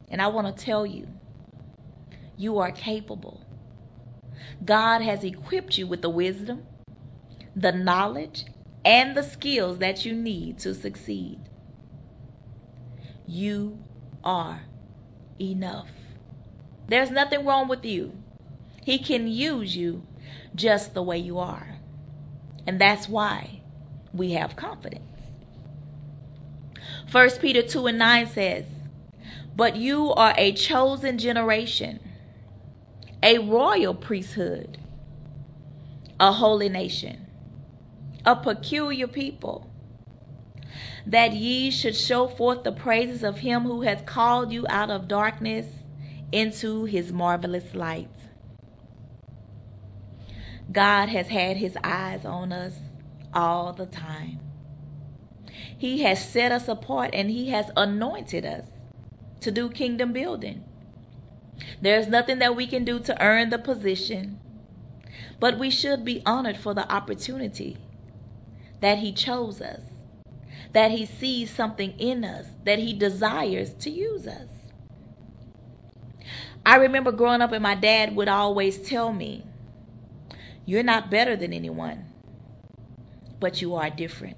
And 0.08 0.22
I 0.22 0.28
want 0.28 0.56
to 0.56 0.66
tell 0.66 0.86
you, 0.86 1.10
you 2.38 2.60
are 2.60 2.72
capable. 2.72 3.43
God 4.64 5.02
has 5.02 5.24
equipped 5.24 5.78
you 5.78 5.88
with 5.88 6.02
the 6.02 6.10
wisdom, 6.10 6.66
the 7.56 7.72
knowledge, 7.72 8.46
and 8.86 9.16
the 9.16 9.24
skills 9.24 9.80
that 9.80 10.06
you 10.06 10.14
need 10.14 10.60
to 10.60 10.74
succeed. 10.74 11.40
You 13.26 13.80
are 14.24 14.64
enough. 15.40 15.90
There's 16.88 17.12
nothing 17.12 17.46
wrong 17.46 17.68
with 17.68 17.86
you. 17.86 18.14
He 18.84 19.00
can 19.00 19.28
use 19.28 19.76
you 19.76 20.06
just 20.54 20.94
the 20.94 21.04
way 21.04 21.18
you 21.18 21.40
are. 21.40 21.78
And 22.68 22.80
that's 22.80 23.08
why 23.08 23.62
we 24.14 24.34
have 24.34 24.56
confidence. 24.56 25.04
1 27.12 27.30
Peter 27.40 27.62
2 27.62 27.88
and 27.88 27.98
9 27.98 28.28
says, 28.28 28.66
But 29.56 29.76
you 29.76 30.12
are 30.14 30.34
a 30.38 30.52
chosen 30.54 31.18
generation 31.18 32.00
a 33.24 33.38
royal 33.38 33.96
priesthood, 33.96 34.78
a 36.20 36.34
holy 36.34 36.68
nation, 36.68 37.26
a 38.26 38.36
peculiar 38.36 39.08
people, 39.08 39.72
that 41.06 41.32
ye 41.32 41.72
should 41.72 41.96
show 41.96 42.28
forth 42.28 42.66
the 42.66 42.72
praises 42.72 43.24
of 43.24 43.40
him 43.40 43.64
who 43.64 43.84
hath 43.84 44.06
called 44.06 44.52
you 44.52 44.66
out 44.68 44.90
of 44.90 45.08
darkness 45.08 45.68
into 46.34 46.84
his 46.84 47.14
marvelous 47.14 47.74
light. 47.74 48.10
God 50.70 51.08
has 51.08 51.28
had 51.28 51.56
his 51.56 51.78
eyes 51.82 52.26
on 52.26 52.52
us 52.52 52.74
all 53.34 53.72
the 53.72 53.86
time. 53.86 54.40
He 55.78 56.02
has 56.02 56.28
set 56.28 56.52
us 56.52 56.68
apart 56.68 57.12
and 57.14 57.30
he 57.32 57.52
has 57.52 57.72
anointed 57.78 58.46
us 58.46 58.66
to 59.40 59.50
do 59.50 59.70
kingdom 59.70 60.12
building. 60.12 60.66
There's 61.82 62.08
nothing 62.08 62.40
that 62.40 62.56
we 62.56 62.68
can 62.68 62.84
do 62.84 63.00
to 63.00 63.22
earn 63.22 63.50
the 63.50 63.60
position, 63.60 64.40
but 65.40 65.58
we 65.58 65.70
should 65.70 66.06
be 66.06 66.22
honored 66.26 66.58
for 66.58 66.74
the 66.74 66.90
opportunity 66.92 67.78
that 68.82 69.00
He 69.00 69.12
chose 69.12 69.62
us, 69.62 69.82
that 70.74 70.92
He 70.92 71.06
sees 71.06 71.50
something 71.50 71.94
in 72.00 72.24
us, 72.24 72.48
that 72.64 72.80
He 72.80 72.94
desires 72.94 73.74
to 73.76 73.90
use 73.90 74.28
us. 74.28 74.48
I 76.66 76.78
remember 76.78 77.12
growing 77.12 77.42
up, 77.42 77.52
and 77.52 77.64
my 77.64 77.76
dad 77.76 78.16
would 78.16 78.30
always 78.30 78.78
tell 78.80 79.12
me, 79.12 79.44
You're 80.66 80.84
not 80.84 81.12
better 81.12 81.36
than 81.36 81.52
anyone, 81.54 82.06
but 83.40 83.62
you 83.62 83.76
are 83.76 83.90
different. 83.90 84.38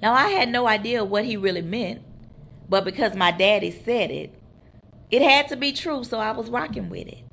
Now, 0.00 0.14
I 0.14 0.28
had 0.28 0.48
no 0.48 0.66
idea 0.66 1.04
what 1.04 1.24
he 1.24 1.36
really 1.36 1.62
meant, 1.62 2.02
but 2.68 2.84
because 2.84 3.16
my 3.16 3.30
daddy 3.30 3.70
said 3.70 4.10
it, 4.10 4.34
it 5.10 5.22
had 5.22 5.48
to 5.48 5.56
be 5.56 5.72
true, 5.72 6.04
so 6.04 6.18
I 6.18 6.32
was 6.32 6.50
rocking 6.50 6.88
with 6.88 7.08
it. 7.08 7.24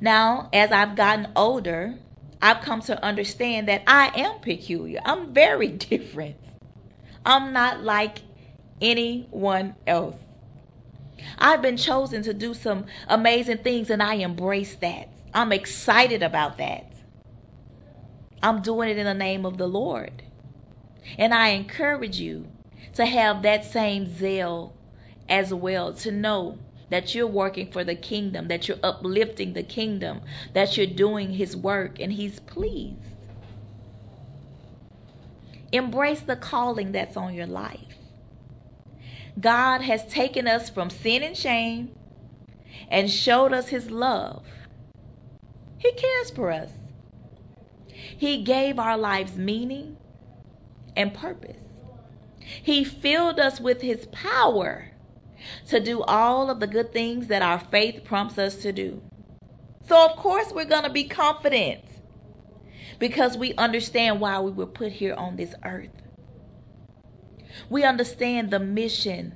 Now, 0.00 0.48
as 0.52 0.70
I've 0.70 0.96
gotten 0.96 1.28
older, 1.34 1.94
I've 2.40 2.60
come 2.60 2.80
to 2.82 3.02
understand 3.04 3.68
that 3.68 3.82
I 3.86 4.12
am 4.14 4.40
peculiar. 4.40 5.00
I'm 5.04 5.32
very 5.32 5.68
different. 5.90 6.36
I'm 7.24 7.52
not 7.52 7.82
like 7.82 8.18
anyone 8.80 9.74
else. 9.86 10.16
I've 11.38 11.62
been 11.62 11.76
chosen 11.76 12.22
to 12.22 12.34
do 12.34 12.54
some 12.54 12.86
amazing 13.08 13.58
things, 13.58 13.90
and 13.90 14.02
I 14.02 14.14
embrace 14.14 14.76
that. 14.76 15.08
I'm 15.34 15.52
excited 15.52 16.22
about 16.22 16.58
that. 16.58 16.92
I'm 18.42 18.62
doing 18.62 18.88
it 18.88 18.98
in 18.98 19.04
the 19.04 19.14
name 19.14 19.44
of 19.44 19.58
the 19.58 19.66
Lord. 19.66 20.22
And 21.18 21.34
I 21.34 21.48
encourage 21.48 22.20
you 22.20 22.46
to 22.94 23.04
have 23.04 23.42
that 23.42 23.64
same 23.64 24.06
zeal 24.06 24.74
as 25.28 25.52
well 25.52 25.92
to 25.92 26.10
know 26.10 26.58
that 26.90 27.14
you're 27.14 27.26
working 27.26 27.70
for 27.70 27.84
the 27.84 27.94
kingdom, 27.94 28.48
that 28.48 28.66
you're 28.66 28.78
uplifting 28.82 29.52
the 29.52 29.62
kingdom, 29.62 30.22
that 30.54 30.76
you're 30.76 30.86
doing 30.86 31.34
his 31.34 31.56
work, 31.56 32.00
and 32.00 32.14
he's 32.14 32.40
pleased. 32.40 33.16
Embrace 35.70 36.20
the 36.20 36.36
calling 36.36 36.92
that's 36.92 37.16
on 37.16 37.34
your 37.34 37.46
life. 37.46 37.96
God 39.38 39.82
has 39.82 40.06
taken 40.06 40.48
us 40.48 40.70
from 40.70 40.90
sin 40.90 41.22
and 41.22 41.36
shame 41.36 41.90
and 42.90 43.10
showed 43.10 43.52
us 43.52 43.68
his 43.68 43.90
love. 43.90 44.44
He 45.76 45.92
cares 45.92 46.30
for 46.30 46.50
us. 46.50 46.70
He 47.86 48.42
gave 48.42 48.78
our 48.78 48.96
lives 48.96 49.36
meaning 49.36 49.98
and 50.96 51.14
purpose. 51.14 51.62
He 52.40 52.82
filled 52.82 53.38
us 53.38 53.60
with 53.60 53.82
his 53.82 54.06
power 54.06 54.92
to 55.68 55.80
do 55.80 56.02
all 56.02 56.50
of 56.50 56.60
the 56.60 56.66
good 56.66 56.92
things 56.92 57.28
that 57.28 57.42
our 57.42 57.60
faith 57.60 58.04
prompts 58.04 58.38
us 58.38 58.56
to 58.56 58.72
do. 58.72 59.02
So, 59.86 60.04
of 60.04 60.16
course, 60.16 60.52
we're 60.52 60.64
going 60.64 60.84
to 60.84 60.90
be 60.90 61.04
confident 61.04 61.82
because 62.98 63.36
we 63.36 63.54
understand 63.54 64.20
why 64.20 64.40
we 64.40 64.50
were 64.50 64.66
put 64.66 64.92
here 64.92 65.14
on 65.14 65.36
this 65.36 65.54
earth. 65.64 65.90
We 67.70 67.84
understand 67.84 68.50
the 68.50 68.58
mission 68.58 69.34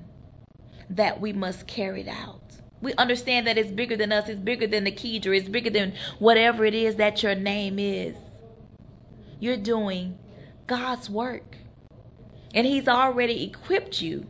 that 0.90 1.20
we 1.20 1.32
must 1.32 1.66
carry 1.66 2.08
out. 2.08 2.40
We 2.80 2.92
understand 2.94 3.46
that 3.46 3.56
it's 3.56 3.70
bigger 3.70 3.96
than 3.96 4.12
us, 4.12 4.28
it's 4.28 4.40
bigger 4.40 4.66
than 4.66 4.84
Nikedra, 4.84 5.36
it's 5.36 5.48
bigger 5.48 5.70
than 5.70 5.94
whatever 6.18 6.64
it 6.64 6.74
is 6.74 6.96
that 6.96 7.22
your 7.22 7.34
name 7.34 7.78
is. 7.78 8.16
You're 9.38 9.56
doing 9.56 10.18
God's 10.66 11.08
work. 11.08 11.56
And 12.54 12.66
He's 12.66 12.88
already 12.88 13.44
equipped 13.44 14.02
you. 14.02 14.26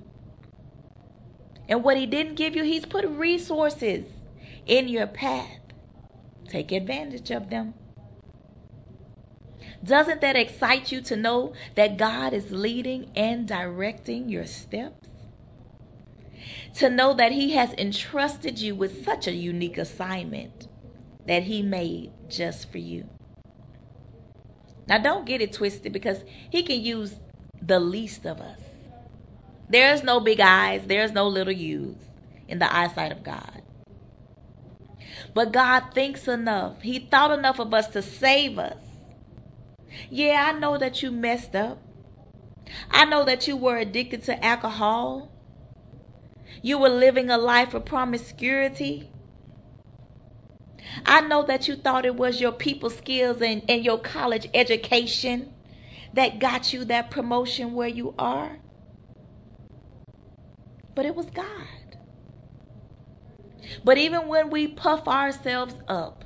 And 1.68 1.84
what 1.84 1.96
He 1.96 2.06
didn't 2.06 2.34
give 2.34 2.54
you, 2.56 2.64
He's 2.64 2.86
put 2.86 3.04
resources 3.06 4.06
in 4.66 4.88
your 4.88 5.06
path. 5.06 5.58
Take 6.48 6.72
advantage 6.72 7.30
of 7.30 7.50
them. 7.50 7.74
Doesn't 9.84 10.20
that 10.20 10.36
excite 10.36 10.92
you 10.92 11.00
to 11.02 11.16
know 11.16 11.54
that 11.74 11.96
God 11.96 12.32
is 12.32 12.52
leading 12.52 13.10
and 13.16 13.48
directing 13.48 14.28
your 14.28 14.46
steps? 14.46 15.08
To 16.76 16.88
know 16.88 17.14
that 17.14 17.32
He 17.32 17.52
has 17.52 17.72
entrusted 17.74 18.60
you 18.60 18.74
with 18.74 19.04
such 19.04 19.26
a 19.26 19.32
unique 19.32 19.78
assignment 19.78 20.68
that 21.26 21.44
He 21.44 21.62
made 21.62 22.12
just 22.28 22.70
for 22.70 22.78
you. 22.78 23.08
Now, 24.86 24.98
don't 24.98 25.26
get 25.26 25.40
it 25.40 25.52
twisted 25.52 25.92
because 25.92 26.24
He 26.50 26.62
can 26.62 26.80
use 26.80 27.16
the 27.60 27.80
least 27.80 28.24
of 28.24 28.40
us. 28.40 28.61
There's 29.72 30.02
no 30.02 30.20
big 30.20 30.40
eyes, 30.40 30.82
there's 30.86 31.12
no 31.12 31.26
little 31.26 31.52
U's 31.52 31.96
in 32.46 32.58
the 32.58 32.74
eyesight 32.74 33.10
of 33.10 33.24
God. 33.24 33.62
But 35.34 35.52
God 35.52 35.94
thinks 35.94 36.28
enough. 36.28 36.82
He 36.82 36.98
thought 36.98 37.30
enough 37.30 37.58
of 37.58 37.72
us 37.72 37.88
to 37.88 38.02
save 38.02 38.58
us 38.58 38.76
yeah, 40.10 40.52
I 40.52 40.58
know 40.58 40.78
that 40.78 41.02
you 41.02 41.10
messed 41.10 41.54
up. 41.54 41.78
I 42.90 43.04
know 43.04 43.24
that 43.24 43.46
you 43.46 43.56
were 43.56 43.76
addicted 43.76 44.22
to 44.24 44.44
alcohol. 44.44 45.30
You 46.62 46.78
were 46.78 46.88
living 46.88 47.30
a 47.30 47.38
life 47.38 47.74
of 47.74 47.84
promiscuity. 47.84 49.10
I 51.06 51.20
know 51.22 51.42
that 51.44 51.68
you 51.68 51.76
thought 51.76 52.06
it 52.06 52.16
was 52.16 52.40
your 52.40 52.52
people 52.52 52.90
skills 52.90 53.40
and, 53.40 53.62
and 53.68 53.84
your 53.84 53.98
college 53.98 54.48
education 54.52 55.52
that 56.12 56.38
got 56.38 56.72
you 56.72 56.84
that 56.86 57.10
promotion 57.10 57.72
where 57.74 57.88
you 57.88 58.14
are. 58.18 58.58
But 60.94 61.06
it 61.06 61.14
was 61.14 61.26
God. 61.26 61.96
But 63.84 63.98
even 63.98 64.28
when 64.28 64.50
we 64.50 64.68
puff 64.68 65.08
ourselves 65.08 65.74
up, 65.88 66.24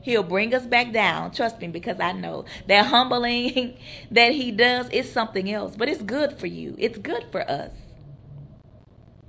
He'll 0.00 0.22
bring 0.22 0.54
us 0.54 0.66
back 0.66 0.92
down. 0.92 1.30
Trust 1.30 1.60
me, 1.60 1.68
because 1.68 1.98
I 1.98 2.12
know 2.12 2.44
that 2.68 2.86
humbling 2.86 3.78
that 4.10 4.32
He 4.32 4.50
does 4.50 4.90
is 4.90 5.10
something 5.10 5.50
else, 5.50 5.76
but 5.76 5.88
it's 5.88 6.02
good 6.02 6.38
for 6.38 6.46
you. 6.46 6.74
It's 6.78 6.98
good 6.98 7.24
for 7.32 7.48
us 7.48 7.70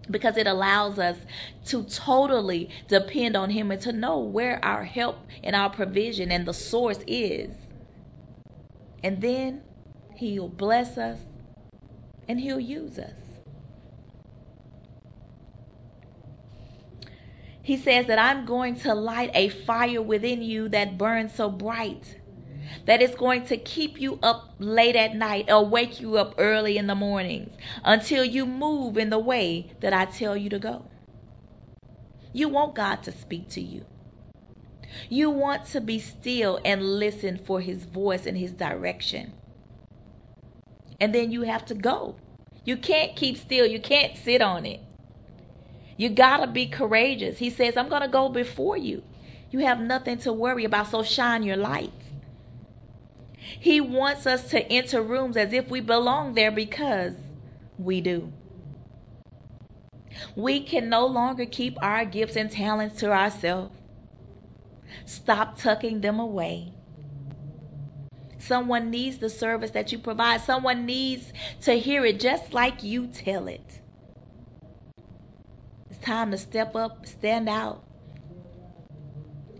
because 0.10 0.38
it 0.38 0.48
allows 0.48 1.00
us 1.00 1.18
to 1.66 1.84
totally 1.84 2.70
depend 2.88 3.36
on 3.36 3.52
Him 3.52 3.72
and 3.72 3.82
to 3.82 3.92
know 3.92 4.20
where 4.20 4.64
our 4.64 4.84
help 4.84 5.26
and 5.44 5.56
our 5.56 5.70
provision 5.70 6.32
and 6.32 6.46
the 6.46 6.54
source 6.54 7.00
is. 7.08 7.56
And 9.04 9.22
then 9.22 9.62
He'll 10.16 10.50
bless 10.50 10.98
us 10.98 11.20
and 12.28 12.40
He'll 12.40 12.60
use 12.60 13.00
us. 13.00 13.25
He 17.66 17.78
says 17.78 18.06
that 18.06 18.20
I'm 18.20 18.46
going 18.46 18.76
to 18.82 18.94
light 18.94 19.32
a 19.34 19.50
fire 19.50 20.00
within 20.00 20.44
you 20.44 20.70
that 20.70 21.00
burns 21.00 21.34
so 21.34 21.50
bright 21.50 22.20
that 22.86 23.02
it's 23.02 23.16
going 23.16 23.44
to 23.46 23.58
keep 23.58 24.00
you 24.00 24.20
up 24.22 24.54
late 24.60 24.96
at 24.96 25.16
night 25.16 25.50
or 25.50 25.66
wake 25.66 26.00
you 26.00 26.16
up 26.16 26.36
early 26.38 26.78
in 26.78 26.86
the 26.86 26.94
mornings 26.94 27.58
until 27.84 28.24
you 28.24 28.46
move 28.46 29.00
in 29.00 29.10
the 29.10 29.18
way 29.18 29.72
that 29.80 29.94
I 29.94 30.06
tell 30.06 30.38
you 30.38 30.48
to 30.52 30.60
go. 30.60 30.86
You 32.32 32.50
want 32.50 32.76
God 32.76 33.02
to 33.02 33.12
speak 33.12 33.50
to 33.50 33.62
you. 33.62 33.84
You 35.10 35.32
want 35.32 35.66
to 35.70 35.82
be 35.82 35.98
still 35.98 36.60
and 36.64 37.00
listen 37.00 37.40
for 37.40 37.62
his 37.62 37.86
voice 37.86 38.28
and 38.28 38.38
his 38.38 38.52
direction. 38.52 39.34
And 41.02 41.16
then 41.16 41.32
you 41.32 41.42
have 41.42 41.66
to 41.66 41.74
go. 41.74 42.18
You 42.64 42.78
can't 42.78 43.16
keep 43.16 43.38
still. 43.38 43.66
You 43.66 43.80
can't 43.80 44.16
sit 44.16 44.44
on 44.44 44.68
it. 44.68 44.82
You 45.98 46.10
got 46.10 46.38
to 46.38 46.48
be 46.48 46.68
courageous. 46.68 47.38
He 47.38 47.50
says, 47.50 47.78
I'm 47.78 47.90
going 47.90 48.02
to 48.02 48.08
go 48.08 48.30
before 48.30 48.78
you. 48.78 49.04
You 49.52 49.60
have 49.60 49.80
nothing 49.80 50.18
to 50.20 50.34
worry 50.34 50.66
about, 50.66 50.88
so 50.88 51.04
shine 51.04 51.44
your 51.44 51.56
light. 51.56 51.92
He 53.38 53.80
wants 53.80 54.26
us 54.26 54.50
to 54.50 54.70
enter 54.72 55.02
rooms 55.02 55.38
as 55.38 55.54
if 55.54 55.70
we 55.70 55.80
belong 55.80 56.34
there 56.34 56.52
because 56.52 57.14
we 57.78 58.02
do. 58.02 58.34
We 60.36 60.62
can 60.62 60.90
no 60.90 61.06
longer 61.06 61.46
keep 61.46 61.78
our 61.82 62.06
gifts 62.06 62.36
and 62.36 62.52
talents 62.52 63.00
to 63.00 63.12
ourselves. 63.12 63.76
Stop 65.06 65.58
tucking 65.58 66.02
them 66.02 66.20
away. 66.20 66.74
Someone 68.38 68.90
needs 68.90 69.18
the 69.20 69.30
service 69.30 69.72
that 69.72 69.92
you 69.92 69.98
provide. 69.98 70.42
Someone 70.42 70.86
needs 70.86 71.32
to 71.62 71.74
hear 71.74 72.06
it 72.06 72.20
just 72.20 72.54
like 72.54 72.84
you 72.84 73.08
tell 73.08 73.48
it 73.48 73.82
time 76.06 76.32
to 76.32 76.38
step 76.38 76.76
up, 76.76 77.06
stand 77.06 77.50
out, 77.50 77.84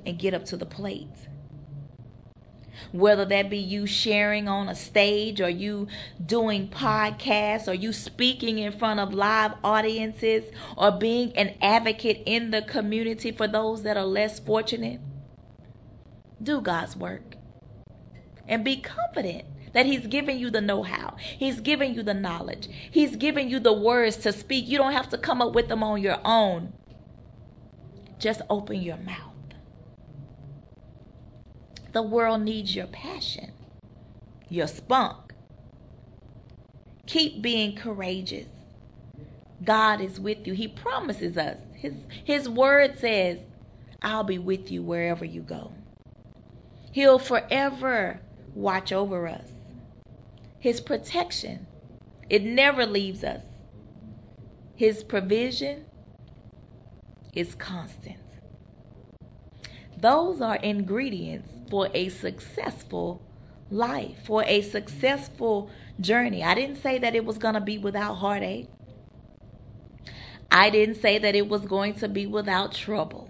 and 0.06 0.20
get 0.20 0.34
up 0.34 0.46
to 0.46 0.58
the 0.58 0.66
plate. 0.66 1.10
Whether 2.92 3.26
that 3.26 3.50
be 3.50 3.58
you 3.58 3.88
sharing 3.88 4.48
on 4.48 4.70
a 4.70 4.76
stage 4.76 5.42
or 5.42 5.50
you 5.50 5.88
doing 6.24 6.70
podcasts 6.70 7.68
or 7.68 7.74
you 7.74 7.92
speaking 7.92 8.60
in 8.60 8.72
front 8.72 9.00
of 9.00 9.14
live 9.14 9.54
audiences 9.64 10.44
or 10.78 10.92
being 10.92 11.36
an 11.36 11.56
advocate 11.62 12.22
in 12.26 12.52
the 12.52 12.62
community 12.62 13.32
for 13.32 13.48
those 13.48 13.84
that 13.84 13.98
are 13.98 14.06
less 14.06 14.40
fortunate, 14.40 15.00
do 16.42 16.62
God's 16.62 16.96
work 16.96 17.38
and 18.48 18.64
be 18.64 18.78
confident 18.78 19.46
that 19.76 19.86
He's 19.86 20.08
giving 20.08 20.40
you 20.40 20.50
the 20.50 20.62
know 20.62 20.84
how, 20.84 21.18
He's 21.20 21.60
giving 21.60 21.94
you 21.94 22.02
the 22.02 22.14
knowledge, 22.14 22.70
He's 22.90 23.18
giving 23.18 23.50
you 23.50 23.60
the 23.60 23.74
words 23.74 24.16
to 24.18 24.32
speak. 24.32 24.68
You 24.68 24.78
don't 24.78 24.94
have 24.94 25.10
to 25.10 25.18
come 25.18 25.42
up 25.42 25.54
with 25.54 25.68
them 25.68 25.84
on 25.84 26.02
your 26.02 26.18
own. 26.24 26.74
Just 28.18 28.42
open 28.50 28.82
your 28.82 28.98
mouth. 28.98 29.34
The 31.92 32.02
world 32.02 32.42
needs 32.42 32.74
your 32.74 32.88
passion, 32.88 33.52
your 34.50 34.68
spunk. 34.68 35.34
Keep 37.06 37.42
being 37.42 37.76
courageous. 37.76 38.48
God 39.64 40.00
is 40.00 40.20
with 40.20 40.48
you. 40.48 40.54
He 40.54 40.70
promises 40.70 41.38
us. 41.38 41.58
His, 41.74 41.94
his 42.24 42.48
word 42.48 42.98
says, 42.98 43.40
I'll 44.02 44.24
be 44.24 44.38
with 44.38 44.72
you 44.72 44.82
wherever 44.82 45.26
you 45.26 45.42
go. 45.42 45.74
He'll 46.92 47.20
forever 47.20 48.22
watch 48.54 48.94
over 48.94 49.28
us. 49.28 49.55
His 50.66 50.82
protection, 50.82 51.68
it 52.28 52.44
never 52.44 52.88
leaves 52.88 53.24
us. 53.24 53.44
His 54.74 55.04
provision 55.04 55.86
is 57.34 57.54
constant. 57.54 58.18
Those 59.96 60.42
are 60.42 60.56
ingredients 60.56 61.50
for 61.70 61.90
a 61.94 62.10
successful 62.10 63.22
life, 63.70 64.26
for 64.26 64.44
a 64.48 64.64
successful 64.64 65.70
journey. 66.02 66.44
I 66.44 66.56
didn't 66.56 66.78
say 66.78 66.98
that 66.98 67.14
it 67.14 67.26
was 67.26 67.38
going 67.38 67.54
to 67.54 67.62
be 67.62 67.78
without 67.78 68.16
heartache. 68.16 68.68
I 70.50 70.72
didn't 70.72 70.96
say 70.96 71.20
that 71.20 71.36
it 71.36 71.48
was 71.48 71.62
going 71.62 71.94
to 72.00 72.08
be 72.08 72.26
without 72.26 72.72
trouble. 72.74 73.30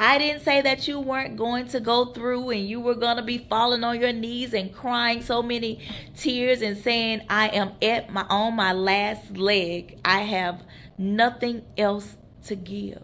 I 0.00 0.16
didn't 0.16 0.44
say 0.44 0.60
that 0.60 0.86
you 0.86 1.00
weren't 1.00 1.36
going 1.36 1.66
to 1.68 1.80
go 1.80 2.04
through 2.04 2.50
and 2.50 2.68
you 2.68 2.80
were 2.80 2.94
going 2.94 3.16
to 3.16 3.22
be 3.22 3.38
falling 3.38 3.82
on 3.82 4.00
your 4.00 4.12
knees 4.12 4.54
and 4.54 4.72
crying 4.72 5.22
so 5.22 5.42
many 5.42 5.80
tears 6.16 6.62
and 6.62 6.78
saying, 6.78 7.22
I 7.28 7.48
am 7.48 7.72
at 7.82 8.08
my 8.12 8.22
on 8.30 8.54
my 8.54 8.72
last 8.72 9.36
leg. 9.36 9.98
I 10.04 10.20
have 10.20 10.62
nothing 10.96 11.64
else 11.76 12.16
to 12.46 12.54
give. 12.54 13.02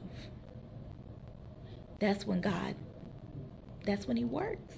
That's 1.98 2.24
when 2.24 2.40
God, 2.40 2.76
that's 3.84 4.06
when 4.06 4.16
He 4.16 4.24
works. 4.24 4.74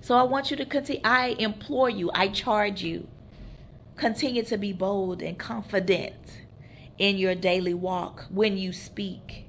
So 0.00 0.16
I 0.16 0.22
want 0.22 0.50
you 0.50 0.56
to 0.56 0.64
continue. 0.64 1.02
I 1.04 1.36
implore 1.38 1.90
you, 1.90 2.10
I 2.14 2.28
charge 2.28 2.82
you, 2.82 3.06
continue 3.96 4.42
to 4.44 4.56
be 4.56 4.72
bold 4.72 5.20
and 5.20 5.38
confident 5.38 6.40
in 6.96 7.18
your 7.18 7.34
daily 7.34 7.74
walk 7.74 8.24
when 8.30 8.56
you 8.56 8.72
speak 8.72 9.43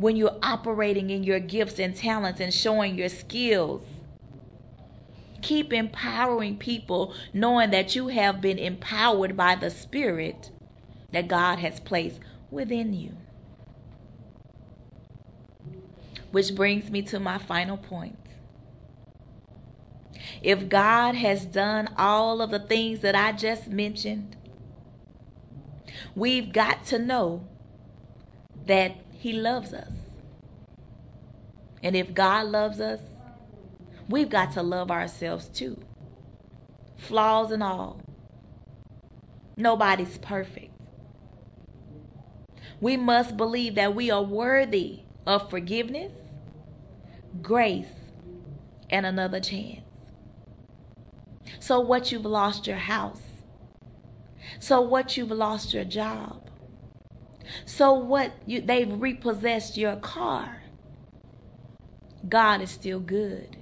when 0.00 0.16
you're 0.16 0.38
operating 0.42 1.10
in 1.10 1.22
your 1.22 1.38
gifts 1.38 1.78
and 1.78 1.94
talents 1.94 2.40
and 2.40 2.54
showing 2.54 2.96
your 2.96 3.10
skills. 3.10 3.84
Keep 5.42 5.74
empowering 5.74 6.56
people, 6.56 7.14
knowing 7.34 7.70
that 7.70 7.94
you 7.94 8.08
have 8.08 8.40
been 8.40 8.58
empowered 8.58 9.36
by 9.36 9.54
the 9.54 9.70
Spirit 9.70 10.50
that 11.12 11.28
God 11.28 11.58
has 11.58 11.80
placed 11.80 12.18
within 12.50 12.94
you. 12.94 13.12
Which 16.30 16.54
brings 16.54 16.90
me 16.90 17.02
to 17.02 17.20
my 17.20 17.36
final 17.36 17.76
point. 17.76 18.16
If 20.42 20.68
God 20.70 21.14
has 21.14 21.44
done 21.44 21.90
all 21.98 22.40
of 22.40 22.50
the 22.50 22.58
things 22.58 23.00
that 23.00 23.14
I 23.14 23.32
just 23.32 23.68
mentioned, 23.68 24.36
we've 26.14 26.52
got 26.52 26.86
to 26.86 26.98
know 26.98 27.46
that 28.66 28.96
He 29.20 29.34
loves 29.34 29.74
us. 29.74 29.92
And 31.82 31.94
if 31.94 32.14
God 32.14 32.46
loves 32.46 32.80
us, 32.80 33.00
we've 34.08 34.30
got 34.30 34.52
to 34.52 34.62
love 34.62 34.90
ourselves 34.90 35.46
too. 35.48 35.78
Flaws 36.96 37.52
and 37.52 37.62
all. 37.62 38.00
Nobody's 39.58 40.16
perfect. 40.16 40.72
We 42.80 42.96
must 42.96 43.36
believe 43.36 43.74
that 43.74 43.94
we 43.94 44.10
are 44.10 44.22
worthy 44.22 45.00
of 45.26 45.50
forgiveness, 45.50 46.12
grace, 47.42 47.92
and 48.88 49.04
another 49.04 49.40
chance. 49.40 49.82
So, 51.58 51.78
what 51.78 52.10
you've 52.10 52.24
lost 52.24 52.66
your 52.66 52.78
house. 52.78 53.20
So, 54.58 54.80
what 54.80 55.18
you've 55.18 55.30
lost 55.30 55.74
your 55.74 55.84
job. 55.84 56.49
So, 57.64 57.92
what 57.92 58.32
you, 58.46 58.60
they've 58.60 58.92
repossessed 58.92 59.76
your 59.76 59.96
car. 59.96 60.62
God 62.28 62.60
is 62.60 62.70
still 62.70 63.00
good. 63.00 63.56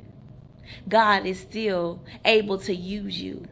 God 0.88 1.26
is 1.26 1.40
still 1.40 2.02
able 2.24 2.58
to 2.58 2.74
use 2.74 3.20
you. 3.20 3.46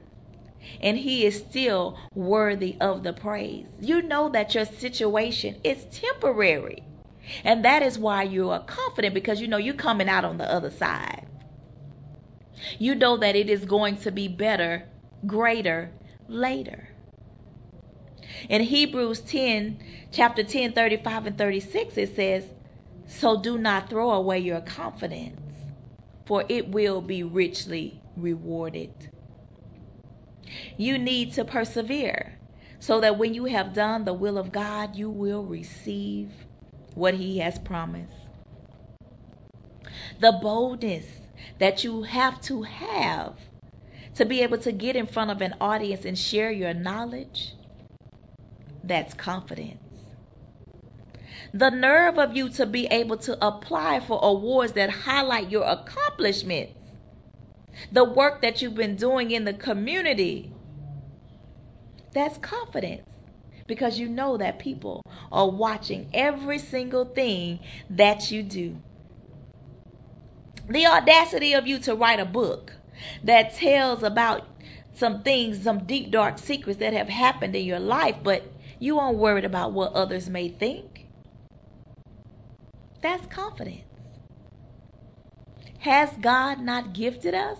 And 0.80 0.98
He 0.98 1.24
is 1.24 1.36
still 1.36 1.98
worthy 2.14 2.76
of 2.80 3.02
the 3.02 3.12
praise. 3.12 3.66
You 3.80 4.02
know 4.02 4.28
that 4.30 4.54
your 4.54 4.64
situation 4.64 5.56
is 5.62 5.86
temporary. 5.86 6.82
And 7.44 7.64
that 7.64 7.82
is 7.82 7.98
why 7.98 8.22
you 8.22 8.50
are 8.50 8.60
confident 8.60 9.14
because 9.14 9.40
you 9.40 9.48
know 9.48 9.56
you're 9.56 9.74
coming 9.74 10.08
out 10.08 10.24
on 10.24 10.38
the 10.38 10.50
other 10.50 10.70
side. 10.70 11.26
You 12.78 12.94
know 12.94 13.16
that 13.16 13.36
it 13.36 13.50
is 13.50 13.64
going 13.64 13.96
to 13.98 14.10
be 14.10 14.28
better, 14.28 14.88
greater 15.26 15.92
later. 16.28 16.88
In 18.48 18.62
Hebrews 18.62 19.20
10, 19.20 19.78
chapter 20.12 20.42
10, 20.42 20.72
35 20.72 21.26
and 21.26 21.38
36, 21.38 21.96
it 21.96 22.14
says, 22.14 22.44
So 23.06 23.40
do 23.40 23.58
not 23.58 23.90
throw 23.90 24.10
away 24.10 24.38
your 24.38 24.60
confidence, 24.60 25.40
for 26.24 26.44
it 26.48 26.68
will 26.68 27.00
be 27.00 27.22
richly 27.22 28.00
rewarded. 28.16 29.10
You 30.76 30.98
need 30.98 31.32
to 31.32 31.44
persevere 31.44 32.38
so 32.78 33.00
that 33.00 33.18
when 33.18 33.34
you 33.34 33.46
have 33.46 33.74
done 33.74 34.04
the 34.04 34.14
will 34.14 34.38
of 34.38 34.52
God, 34.52 34.94
you 34.94 35.10
will 35.10 35.42
receive 35.42 36.30
what 36.94 37.14
He 37.14 37.38
has 37.38 37.58
promised. 37.58 38.12
The 40.20 40.38
boldness 40.40 41.06
that 41.58 41.82
you 41.82 42.02
have 42.02 42.40
to 42.42 42.62
have 42.62 43.34
to 44.14 44.24
be 44.24 44.40
able 44.40 44.58
to 44.58 44.72
get 44.72 44.96
in 44.96 45.06
front 45.06 45.30
of 45.30 45.42
an 45.42 45.54
audience 45.60 46.04
and 46.04 46.18
share 46.18 46.50
your 46.50 46.72
knowledge, 46.72 47.55
that's 48.86 49.14
confidence. 49.14 49.82
The 51.52 51.70
nerve 51.70 52.18
of 52.18 52.36
you 52.36 52.48
to 52.50 52.66
be 52.66 52.86
able 52.86 53.16
to 53.18 53.46
apply 53.46 54.00
for 54.00 54.20
awards 54.22 54.72
that 54.72 54.90
highlight 54.90 55.50
your 55.50 55.64
accomplishments, 55.64 56.72
the 57.90 58.04
work 58.04 58.42
that 58.42 58.60
you've 58.60 58.74
been 58.74 58.96
doing 58.96 59.30
in 59.30 59.44
the 59.44 59.54
community, 59.54 60.52
that's 62.12 62.38
confidence. 62.38 63.02
Because 63.66 63.98
you 63.98 64.08
know 64.08 64.36
that 64.36 64.60
people 64.60 65.02
are 65.32 65.50
watching 65.50 66.08
every 66.14 66.58
single 66.58 67.04
thing 67.04 67.58
that 67.90 68.30
you 68.30 68.42
do. 68.42 68.76
The 70.68 70.86
audacity 70.86 71.52
of 71.52 71.66
you 71.66 71.78
to 71.80 71.94
write 71.94 72.20
a 72.20 72.24
book 72.24 72.74
that 73.24 73.54
tells 73.54 74.02
about 74.02 74.46
some 74.94 75.22
things, 75.22 75.62
some 75.62 75.84
deep, 75.84 76.10
dark 76.10 76.38
secrets 76.38 76.78
that 76.78 76.92
have 76.92 77.08
happened 77.08 77.54
in 77.54 77.64
your 77.64 77.80
life, 77.80 78.16
but 78.22 78.44
you 78.78 78.98
aren't 78.98 79.18
worried 79.18 79.44
about 79.44 79.72
what 79.72 79.92
others 79.92 80.28
may 80.28 80.48
think. 80.48 81.06
That's 83.00 83.26
confidence. 83.26 83.82
Has 85.78 86.10
God 86.20 86.60
not 86.60 86.92
gifted 86.92 87.34
us? 87.34 87.58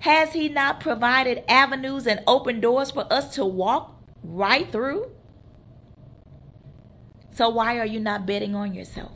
Has 0.00 0.32
He 0.32 0.48
not 0.48 0.80
provided 0.80 1.44
avenues 1.48 2.06
and 2.06 2.22
open 2.26 2.60
doors 2.60 2.90
for 2.90 3.10
us 3.12 3.34
to 3.34 3.44
walk 3.44 3.94
right 4.22 4.70
through? 4.72 5.10
So, 7.32 7.48
why 7.48 7.78
are 7.78 7.86
you 7.86 8.00
not 8.00 8.26
betting 8.26 8.54
on 8.54 8.74
yourself? 8.74 9.12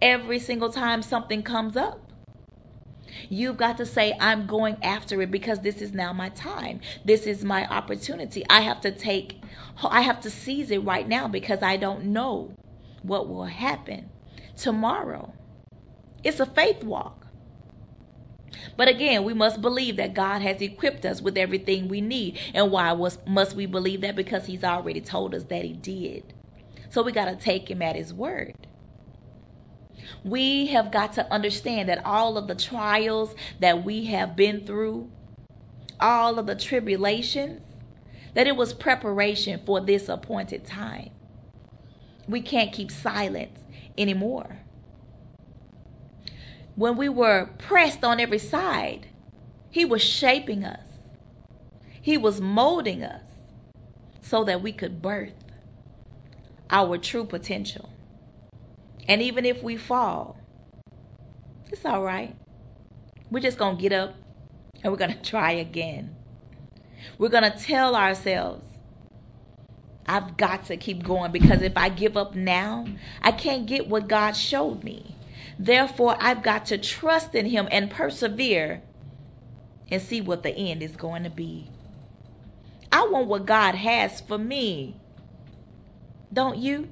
every 0.00 0.38
single 0.38 0.70
time 0.70 1.02
something 1.02 1.42
comes 1.42 1.76
up. 1.76 2.05
You've 3.28 3.56
got 3.56 3.76
to 3.78 3.86
say, 3.86 4.16
I'm 4.20 4.46
going 4.46 4.76
after 4.82 5.20
it 5.22 5.30
because 5.30 5.60
this 5.60 5.80
is 5.80 5.92
now 5.92 6.12
my 6.12 6.28
time. 6.30 6.80
This 7.04 7.26
is 7.26 7.44
my 7.44 7.66
opportunity. 7.66 8.44
I 8.50 8.60
have 8.60 8.80
to 8.82 8.90
take, 8.90 9.40
I 9.82 10.02
have 10.02 10.20
to 10.22 10.30
seize 10.30 10.70
it 10.70 10.84
right 10.84 11.08
now 11.08 11.28
because 11.28 11.62
I 11.62 11.76
don't 11.76 12.06
know 12.06 12.54
what 13.02 13.28
will 13.28 13.44
happen 13.44 14.10
tomorrow. 14.56 15.32
It's 16.24 16.40
a 16.40 16.46
faith 16.46 16.82
walk. 16.82 17.26
But 18.76 18.88
again, 18.88 19.24
we 19.24 19.34
must 19.34 19.60
believe 19.60 19.96
that 19.96 20.14
God 20.14 20.42
has 20.42 20.60
equipped 20.60 21.04
us 21.04 21.20
with 21.20 21.36
everything 21.36 21.88
we 21.88 22.00
need. 22.00 22.38
And 22.54 22.70
why 22.70 22.92
was, 22.92 23.18
must 23.26 23.54
we 23.54 23.66
believe 23.66 24.00
that? 24.02 24.16
Because 24.16 24.46
He's 24.46 24.64
already 24.64 25.00
told 25.00 25.34
us 25.34 25.44
that 25.44 25.64
He 25.64 25.72
did. 25.72 26.32
So 26.90 27.02
we 27.02 27.12
got 27.12 27.26
to 27.26 27.36
take 27.36 27.70
Him 27.70 27.82
at 27.82 27.96
His 27.96 28.12
word. 28.12 28.65
We 30.24 30.66
have 30.66 30.90
got 30.90 31.12
to 31.14 31.32
understand 31.32 31.88
that 31.88 32.04
all 32.04 32.36
of 32.36 32.46
the 32.46 32.54
trials 32.54 33.34
that 33.60 33.84
we 33.84 34.06
have 34.06 34.36
been 34.36 34.64
through, 34.66 35.10
all 36.00 36.38
of 36.38 36.46
the 36.46 36.56
tribulations, 36.56 37.62
that 38.34 38.46
it 38.46 38.56
was 38.56 38.74
preparation 38.74 39.60
for 39.64 39.80
this 39.80 40.08
appointed 40.08 40.66
time. 40.66 41.10
We 42.28 42.40
can't 42.40 42.72
keep 42.72 42.90
silent 42.90 43.52
anymore. 43.96 44.58
When 46.74 46.96
we 46.96 47.08
were 47.08 47.50
pressed 47.56 48.04
on 48.04 48.20
every 48.20 48.38
side, 48.38 49.08
He 49.70 49.84
was 49.84 50.02
shaping 50.02 50.64
us, 50.64 50.86
He 52.02 52.18
was 52.18 52.40
molding 52.40 53.02
us 53.02 53.22
so 54.20 54.44
that 54.44 54.60
we 54.60 54.72
could 54.72 55.00
birth 55.00 55.32
our 56.68 56.98
true 56.98 57.24
potential. 57.24 57.88
And 59.08 59.22
even 59.22 59.44
if 59.44 59.62
we 59.62 59.76
fall, 59.76 60.36
it's 61.70 61.84
all 61.84 62.02
right. 62.02 62.34
We're 63.30 63.40
just 63.40 63.58
going 63.58 63.76
to 63.76 63.82
get 63.82 63.92
up 63.92 64.14
and 64.82 64.92
we're 64.92 64.98
going 64.98 65.12
to 65.16 65.22
try 65.22 65.52
again. 65.52 66.14
We're 67.18 67.28
going 67.28 67.50
to 67.50 67.58
tell 67.58 67.94
ourselves, 67.94 68.64
I've 70.06 70.36
got 70.36 70.66
to 70.66 70.76
keep 70.76 71.02
going 71.02 71.32
because 71.32 71.62
if 71.62 71.76
I 71.76 71.88
give 71.88 72.16
up 72.16 72.34
now, 72.34 72.86
I 73.22 73.32
can't 73.32 73.66
get 73.66 73.88
what 73.88 74.08
God 74.08 74.32
showed 74.32 74.84
me. 74.84 75.16
Therefore, 75.58 76.16
I've 76.20 76.42
got 76.42 76.66
to 76.66 76.78
trust 76.78 77.34
in 77.34 77.46
Him 77.46 77.68
and 77.70 77.90
persevere 77.90 78.82
and 79.90 80.02
see 80.02 80.20
what 80.20 80.42
the 80.42 80.50
end 80.50 80.82
is 80.82 80.96
going 80.96 81.24
to 81.24 81.30
be. 81.30 81.68
I 82.92 83.06
want 83.08 83.26
what 83.26 83.46
God 83.46 83.74
has 83.74 84.20
for 84.20 84.38
me. 84.38 84.96
Don't 86.32 86.58
you? 86.58 86.88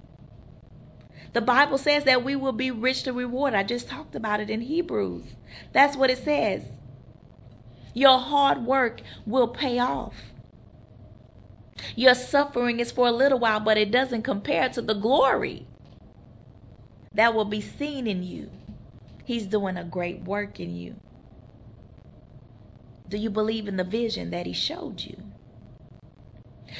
The 1.35 1.40
Bible 1.40 1.79
says 1.79 2.05
that 2.05 2.25
we 2.25 2.37
will 2.37 2.53
be 2.53 2.70
rich 2.70 3.03
to 3.03 3.12
reward. 3.12 3.55
I 3.55 3.64
just 3.64 3.88
talked 3.88 4.14
about 4.14 4.40
it 4.40 4.49
in 4.49 4.62
Hebrews. 4.62 5.35
That's 5.73 5.97
what 5.97 6.09
it 6.09 6.18
says. 6.18 6.62
Your 7.92 8.18
hard 8.18 8.64
work 8.64 9.03
will 9.27 9.49
pay 9.49 9.81
off. 9.81 10.14
Your 11.97 12.14
suffering 12.14 12.79
is 12.79 12.92
for 12.92 13.09
a 13.09 13.12
little 13.12 13.40
while, 13.40 13.59
but 13.59 13.77
it 13.77 13.90
doesn't 13.90 14.23
compare 14.23 14.68
to 14.70 14.81
the 14.81 14.94
glory 14.94 15.66
that 17.12 17.35
will 17.35 17.44
be 17.44 17.61
seen 17.61 18.07
in 18.07 18.23
you. 18.23 18.51
He's 19.25 19.47
doing 19.47 19.77
a 19.77 19.85
great 19.85 20.23
work 20.23 20.61
in 20.61 20.77
you. 20.77 20.94
Do 23.09 23.16
you 23.16 23.29
believe 23.29 23.66
in 23.66 23.77
the 23.77 23.85
vision 23.85 24.31
that 24.31 24.47
He 24.47 24.53
showed 24.53 25.03
you? 25.03 25.16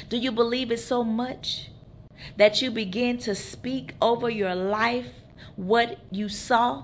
Do 0.07 0.17
you 0.17 0.31
believe 0.31 0.71
it 0.71 0.79
so 0.79 1.03
much 1.03 1.71
that 2.37 2.61
you 2.61 2.71
begin 2.71 3.17
to 3.19 3.35
speak 3.35 3.93
over 4.01 4.29
your 4.29 4.55
life 4.55 5.07
what 5.55 5.99
you 6.11 6.29
saw, 6.29 6.83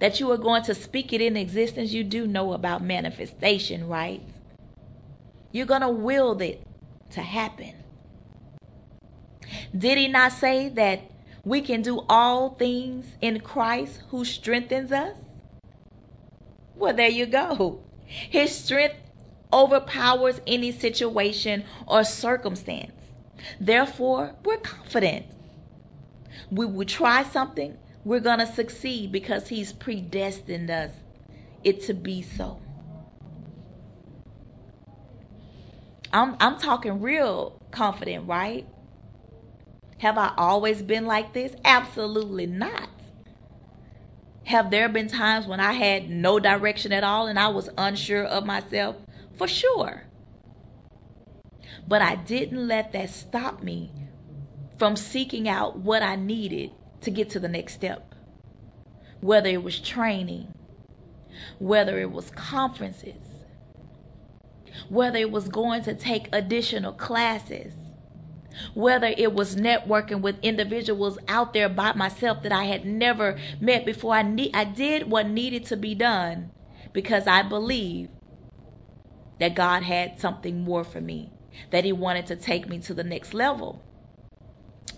that 0.00 0.20
you 0.20 0.30
are 0.30 0.36
going 0.36 0.62
to 0.64 0.74
speak 0.74 1.12
it 1.12 1.20
in 1.20 1.36
existence, 1.36 1.92
you 1.92 2.04
do 2.04 2.26
know 2.26 2.52
about 2.52 2.82
manifestation, 2.82 3.88
right? 3.88 4.22
You're 5.52 5.66
going 5.66 5.82
to 5.82 5.88
will 5.88 6.40
it 6.40 6.66
to 7.10 7.20
happen. 7.20 7.74
Did 9.76 9.98
he 9.98 10.08
not 10.08 10.32
say 10.32 10.68
that 10.70 11.02
we 11.44 11.60
can 11.60 11.82
do 11.82 12.04
all 12.08 12.50
things 12.50 13.06
in 13.20 13.40
Christ 13.40 14.02
who 14.10 14.24
strengthens 14.24 14.92
us? 14.92 15.16
Well, 16.74 16.94
there 16.94 17.08
you 17.08 17.26
go. 17.26 17.80
His 18.06 18.54
strength 18.54 18.96
overpowers 19.52 20.40
any 20.46 20.72
situation 20.72 21.64
or 21.86 22.04
circumstance. 22.04 22.92
Therefore, 23.60 24.36
we're 24.44 24.58
confident. 24.58 25.26
We 26.50 26.66
will 26.66 26.86
try 26.86 27.24
something, 27.24 27.76
we're 28.04 28.20
going 28.20 28.38
to 28.38 28.46
succeed 28.46 29.12
because 29.12 29.48
He's 29.48 29.72
predestined 29.72 30.70
us 30.70 30.92
it 31.64 31.82
to 31.82 31.94
be 31.94 32.22
so. 32.22 32.60
I'm 36.12 36.36
I'm 36.40 36.58
talking 36.58 37.00
real 37.00 37.58
confident, 37.70 38.28
right? 38.28 38.66
Have 39.98 40.18
I 40.18 40.34
always 40.36 40.82
been 40.82 41.06
like 41.06 41.32
this? 41.32 41.54
Absolutely 41.64 42.46
not. 42.46 42.88
Have 44.44 44.70
there 44.70 44.88
been 44.88 45.08
times 45.08 45.46
when 45.46 45.60
I 45.60 45.72
had 45.72 46.10
no 46.10 46.40
direction 46.40 46.92
at 46.92 47.04
all 47.04 47.28
and 47.28 47.38
I 47.38 47.48
was 47.48 47.70
unsure 47.78 48.24
of 48.24 48.44
myself? 48.44 48.96
For 49.36 49.46
sure. 49.46 50.04
But 51.86 52.02
I 52.02 52.16
didn't 52.16 52.66
let 52.66 52.92
that 52.92 53.10
stop 53.10 53.62
me 53.62 53.92
from 54.78 54.96
seeking 54.96 55.48
out 55.48 55.78
what 55.78 56.02
I 56.02 56.16
needed 56.16 56.70
to 57.02 57.10
get 57.10 57.30
to 57.30 57.40
the 57.40 57.48
next 57.48 57.74
step. 57.74 58.14
Whether 59.20 59.50
it 59.50 59.62
was 59.62 59.78
training, 59.78 60.54
whether 61.58 61.98
it 62.00 62.10
was 62.10 62.30
conferences, 62.30 63.22
whether 64.88 65.18
it 65.18 65.30
was 65.30 65.48
going 65.48 65.82
to 65.84 65.94
take 65.94 66.28
additional 66.32 66.92
classes, 66.92 67.74
whether 68.74 69.14
it 69.16 69.32
was 69.32 69.56
networking 69.56 70.20
with 70.20 70.36
individuals 70.42 71.18
out 71.28 71.52
there 71.52 71.68
by 71.68 71.92
myself 71.94 72.42
that 72.42 72.52
I 72.52 72.64
had 72.64 72.84
never 72.84 73.38
met 73.60 73.84
before. 73.84 74.14
I 74.14 74.22
need 74.22 74.54
I 74.54 74.64
did 74.64 75.10
what 75.10 75.28
needed 75.28 75.64
to 75.66 75.76
be 75.76 75.94
done 75.94 76.50
because 76.92 77.26
I 77.26 77.42
believe 77.42 78.08
that 79.38 79.54
God 79.54 79.82
had 79.82 80.20
something 80.20 80.62
more 80.62 80.84
for 80.84 81.00
me, 81.00 81.30
that 81.70 81.84
he 81.84 81.92
wanted 81.92 82.26
to 82.26 82.36
take 82.36 82.68
me 82.68 82.78
to 82.80 82.94
the 82.94 83.04
next 83.04 83.34
level. 83.34 83.82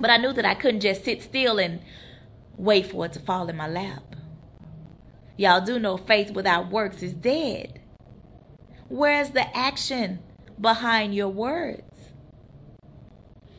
But 0.00 0.10
I 0.10 0.16
knew 0.16 0.32
that 0.32 0.44
I 0.44 0.54
couldn't 0.54 0.80
just 0.80 1.04
sit 1.04 1.22
still 1.22 1.58
and 1.58 1.80
wait 2.56 2.86
for 2.86 3.06
it 3.06 3.12
to 3.14 3.20
fall 3.20 3.48
in 3.48 3.56
my 3.56 3.68
lap. 3.68 4.16
Y'all 5.36 5.64
do 5.64 5.78
know 5.78 5.96
faith 5.96 6.30
without 6.30 6.70
works 6.70 7.02
is 7.02 7.12
dead. 7.12 7.80
Where's 8.88 9.30
the 9.30 9.56
action 9.56 10.20
behind 10.60 11.14
your 11.14 11.28
words? 11.28 12.12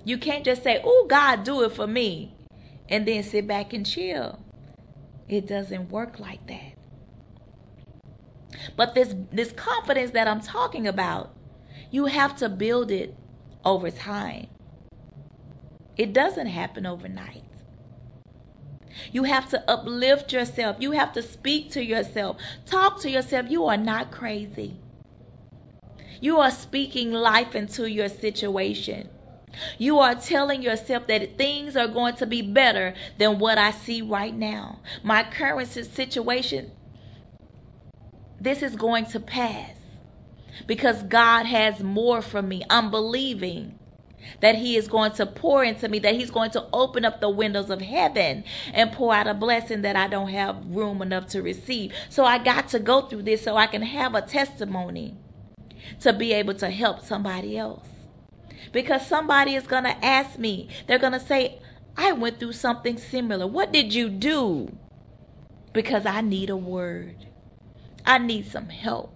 You 0.04 0.18
can't 0.18 0.46
just 0.46 0.64
say, 0.64 0.80
Oh, 0.84 1.06
God, 1.10 1.44
do 1.44 1.64
it 1.64 1.72
for 1.72 1.88
me, 1.88 2.36
and 2.88 3.08
then 3.08 3.24
sit 3.24 3.48
back 3.48 3.74
and 3.74 3.86
chill. 3.86 4.40
It 5.28 5.48
doesn't 5.48 5.90
work 5.90 6.20
like 6.20 6.46
that. 6.48 6.74
But 8.76 8.94
this, 8.94 9.16
this 9.32 9.52
confidence 9.52 10.12
that 10.12 10.28
I'm 10.28 10.42
talking 10.42 10.88
about, 10.88 11.34
you 11.92 12.06
have 12.06 12.36
to 12.38 12.50
build 12.50 12.92
it 12.92 13.16
over 13.64 13.90
time. 13.92 14.48
It 15.98 16.14
doesn't 16.14 16.48
happen 16.48 16.86
overnight. 16.86 17.44
You 19.12 19.24
have 19.24 19.50
to 19.50 19.70
uplift 19.70 20.32
yourself. 20.32 20.78
You 20.80 20.92
have 20.92 21.14
to 21.14 21.22
speak 21.22 21.72
to 21.72 21.84
yourself. 21.84 22.38
Talk 22.66 23.00
to 23.02 23.10
yourself. 23.10 23.50
You 23.50 23.66
are 23.66 23.78
not 23.78 24.12
crazy. 24.12 24.76
You 26.22 26.40
are 26.40 26.52
speaking 26.52 27.12
life 27.12 27.56
into 27.56 27.90
your 27.90 28.10
situation. 28.10 29.10
You 29.78 30.00
are 30.00 30.16
telling 30.16 30.62
yourself 30.62 31.08
that 31.08 31.38
things 31.38 31.76
are 31.76 31.88
going 31.88 32.16
to 32.16 32.26
be 32.26 32.42
better 32.42 32.94
than 33.18 33.40
what 33.40 33.58
I 33.58 33.72
see 33.72 34.02
right 34.02 34.36
now. 34.36 34.80
My 35.04 35.24
current 35.24 35.70
situation, 35.70 36.72
this 38.40 38.62
is 38.62 38.76
going 38.76 39.06
to 39.08 39.20
pass 39.20 39.76
because 40.68 41.04
God 41.04 41.46
has 41.46 41.82
more 41.82 42.22
for 42.22 42.42
me. 42.42 42.64
I'm 42.70 42.92
believing 42.92 43.78
that 44.42 44.56
He 44.56 44.76
is 44.76 44.88
going 44.88 45.12
to 45.14 45.26
pour 45.26 45.64
into 45.64 45.88
me, 45.88 46.00
that 46.00 46.16
He's 46.16 46.32
going 46.32 46.52
to 46.52 46.66
open 46.74 47.06
up 47.06 47.22
the 47.22 47.30
windows 47.30 47.70
of 47.70 47.82
heaven 47.82 48.44
and 48.74 48.92
pour 48.92 49.14
out 49.14 49.28
a 49.28 49.34
blessing 49.34 49.82
that 49.84 49.96
I 49.96 50.08
don't 50.08 50.30
have 50.30 50.66
room 50.66 51.02
enough 51.02 51.28
to 51.30 51.42
receive. 51.42 51.94
So 52.10 52.26
I 52.26 52.38
got 52.38 52.68
to 52.70 52.80
go 52.80 53.02
through 53.02 53.24
this 53.24 53.44
so 53.44 53.56
I 53.56 53.68
can 53.68 53.84
have 53.84 54.16
a 54.16 54.22
testimony 54.22 55.16
to 56.02 56.14
be 56.14 56.34
able 56.34 56.56
to 56.56 56.70
help 56.70 57.02
somebody 57.02 57.58
else 57.58 57.88
because 58.72 59.06
somebody 59.06 59.56
is 59.56 59.68
going 59.68 59.84
to 59.84 60.06
ask 60.06 60.38
me. 60.38 60.70
They're 60.88 61.00
going 61.00 61.14
to 61.14 61.20
say, 61.20 61.60
I 61.98 62.12
went 62.12 62.40
through 62.40 62.54
something 62.54 62.98
similar. 62.98 63.48
What 63.48 63.72
did 63.72 63.94
you 63.94 64.10
do? 64.10 64.76
Because 65.74 66.06
I 66.06 66.22
need 66.22 66.50
a 66.50 66.58
word. 66.58 67.26
I 68.06 68.18
need 68.18 68.48
some 68.48 68.70
help. 68.70 69.15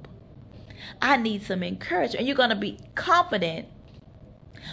I 1.01 1.17
need 1.17 1.43
some 1.43 1.63
encouragement. 1.63 2.19
And 2.19 2.27
you're 2.27 2.37
going 2.37 2.49
to 2.49 2.55
be 2.55 2.79
confident 2.95 3.67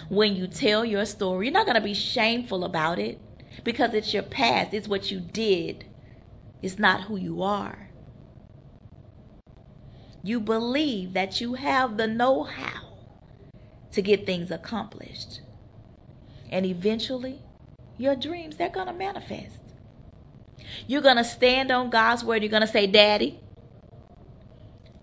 when 0.09 0.37
you 0.37 0.47
tell 0.47 0.85
your 0.85 1.05
story. 1.05 1.47
You're 1.47 1.53
not 1.53 1.67
going 1.67 1.77
to 1.77 1.81
be 1.81 1.95
shameful 1.95 2.65
about 2.65 2.99
it 2.99 3.21
because 3.65 3.95
it's 3.95 4.13
your 4.13 4.23
past, 4.23 4.75
it's 4.75 4.89
what 4.89 5.11
you 5.11 5.21
did, 5.21 5.85
it's 6.63 6.79
not 6.79 7.03
who 7.03 7.17
you 7.17 7.43
are. 7.43 7.91
You 10.23 10.41
believe 10.41 11.13
that 11.13 11.41
you 11.41 11.55
have 11.55 11.97
the 11.97 12.07
know 12.07 12.43
how 12.43 12.99
to 13.93 14.03
get 14.03 14.27
things 14.27 14.51
accomplished. 14.51 15.41
And 16.51 16.67
eventually, 16.67 17.43
your 17.97 18.17
dreams, 18.17 18.57
they're 18.57 18.69
going 18.69 18.89
to 18.89 18.93
manifest. 18.93 19.59
You're 20.87 21.03
going 21.03 21.17
to 21.17 21.25
stand 21.25 21.71
on 21.71 21.91
God's 21.91 22.25
word. 22.25 22.43
You're 22.43 22.51
going 22.51 22.63
to 22.63 22.67
say, 22.67 22.87
Daddy, 22.87 23.41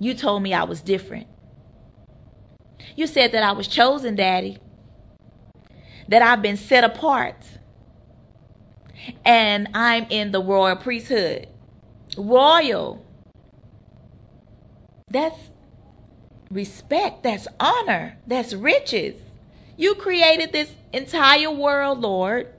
you 0.03 0.13
told 0.13 0.43
me 0.43 0.53
I 0.53 0.63
was 0.63 0.81
different. 0.81 1.27
You 2.95 3.07
said 3.07 3.31
that 3.31 3.43
I 3.43 3.53
was 3.53 3.67
chosen, 3.67 4.15
Daddy, 4.15 4.57
that 6.07 6.21
I've 6.21 6.41
been 6.41 6.57
set 6.57 6.83
apart, 6.83 7.35
and 9.25 9.69
I'm 9.73 10.05
in 10.09 10.31
the 10.31 10.41
royal 10.41 10.75
priesthood. 10.75 11.47
Royal. 12.17 13.03
That's 15.09 15.49
respect, 16.51 17.23
that's 17.23 17.47
honor, 17.59 18.17
that's 18.27 18.53
riches. 18.53 19.15
You 19.75 19.95
created 19.95 20.51
this 20.51 20.73
entire 20.91 21.49
world, 21.49 22.01
Lord, 22.01 22.52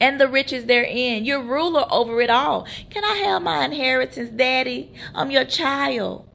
and 0.00 0.20
the 0.20 0.28
riches 0.28 0.66
therein. 0.66 1.24
You're 1.24 1.42
ruler 1.42 1.86
over 1.90 2.20
it 2.20 2.30
all. 2.30 2.66
Can 2.90 3.04
I 3.04 3.14
have 3.24 3.42
my 3.42 3.64
inheritance, 3.64 4.30
Daddy? 4.30 4.92
I'm 5.14 5.30
your 5.30 5.44
child. 5.44 6.28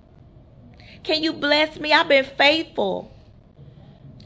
Can 1.04 1.24
you 1.24 1.34
bless 1.34 1.80
me? 1.80 1.92
I've 1.92 2.08
been 2.08 2.26
faithful. 2.26 3.12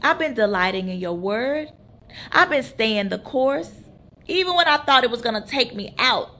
I've 0.02 0.18
been 0.18 0.34
delighting 0.34 0.88
in 0.88 0.98
your 0.98 1.14
word. 1.14 1.70
I've 2.30 2.50
been 2.50 2.62
staying 2.62 3.08
the 3.08 3.18
course. 3.18 3.72
Even 4.26 4.54
when 4.54 4.68
I 4.68 4.76
thought 4.76 5.04
it 5.04 5.10
was 5.10 5.22
going 5.22 5.40
to 5.40 5.48
take 5.48 5.74
me 5.74 5.94
out 5.98 6.30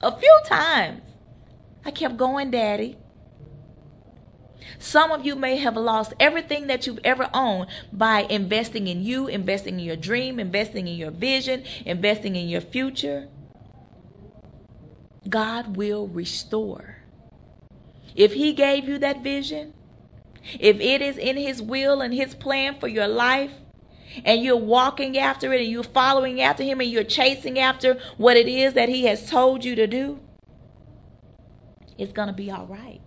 a 0.00 0.16
few 0.16 0.40
times, 0.46 1.02
I 1.84 1.90
kept 1.90 2.16
going, 2.16 2.50
Daddy. 2.50 2.96
Some 4.82 5.12
of 5.12 5.24
you 5.24 5.36
may 5.36 5.58
have 5.58 5.76
lost 5.76 6.12
everything 6.18 6.66
that 6.66 6.88
you've 6.88 6.98
ever 7.04 7.30
owned 7.32 7.68
by 7.92 8.22
investing 8.22 8.88
in 8.88 9.04
you, 9.04 9.28
investing 9.28 9.78
in 9.78 9.86
your 9.86 9.94
dream, 9.94 10.40
investing 10.40 10.88
in 10.88 10.96
your 10.96 11.12
vision, 11.12 11.62
investing 11.86 12.34
in 12.34 12.48
your 12.48 12.60
future. 12.60 13.28
God 15.28 15.76
will 15.76 16.08
restore. 16.08 16.96
If 18.16 18.32
He 18.32 18.52
gave 18.52 18.88
you 18.88 18.98
that 18.98 19.22
vision, 19.22 19.72
if 20.58 20.80
it 20.80 21.00
is 21.00 21.16
in 21.16 21.36
His 21.36 21.62
will 21.62 22.00
and 22.00 22.12
His 22.12 22.34
plan 22.34 22.80
for 22.80 22.88
your 22.88 23.06
life, 23.06 23.52
and 24.24 24.42
you're 24.42 24.56
walking 24.56 25.16
after 25.16 25.52
it 25.52 25.60
and 25.60 25.70
you're 25.70 25.84
following 25.84 26.40
after 26.40 26.64
Him 26.64 26.80
and 26.80 26.90
you're 26.90 27.04
chasing 27.04 27.56
after 27.56 28.00
what 28.16 28.36
it 28.36 28.48
is 28.48 28.74
that 28.74 28.88
He 28.88 29.04
has 29.04 29.30
told 29.30 29.64
you 29.64 29.76
to 29.76 29.86
do, 29.86 30.18
it's 31.96 32.12
going 32.12 32.26
to 32.26 32.34
be 32.34 32.50
all 32.50 32.66
right. 32.66 33.01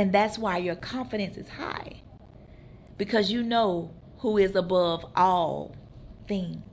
And 0.00 0.14
that's 0.14 0.38
why 0.38 0.56
your 0.56 0.76
confidence 0.76 1.36
is 1.36 1.46
high. 1.46 2.00
Because 2.96 3.30
you 3.30 3.42
know 3.42 3.90
who 4.20 4.38
is 4.38 4.56
above 4.56 5.04
all 5.14 5.76
things. 6.26 6.64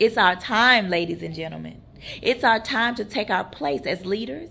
It's 0.00 0.16
our 0.16 0.34
time, 0.34 0.90
ladies 0.90 1.22
and 1.22 1.32
gentlemen. 1.32 1.80
It's 2.20 2.42
our 2.42 2.58
time 2.58 2.96
to 2.96 3.04
take 3.04 3.30
our 3.30 3.44
place 3.44 3.82
as 3.86 4.04
leaders, 4.04 4.50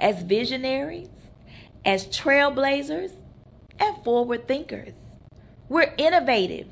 as 0.00 0.24
visionaries, 0.24 1.08
as 1.84 2.08
trailblazers, 2.08 3.12
and 3.78 4.02
forward 4.02 4.48
thinkers. 4.48 4.94
We're 5.68 5.94
innovative. 5.98 6.66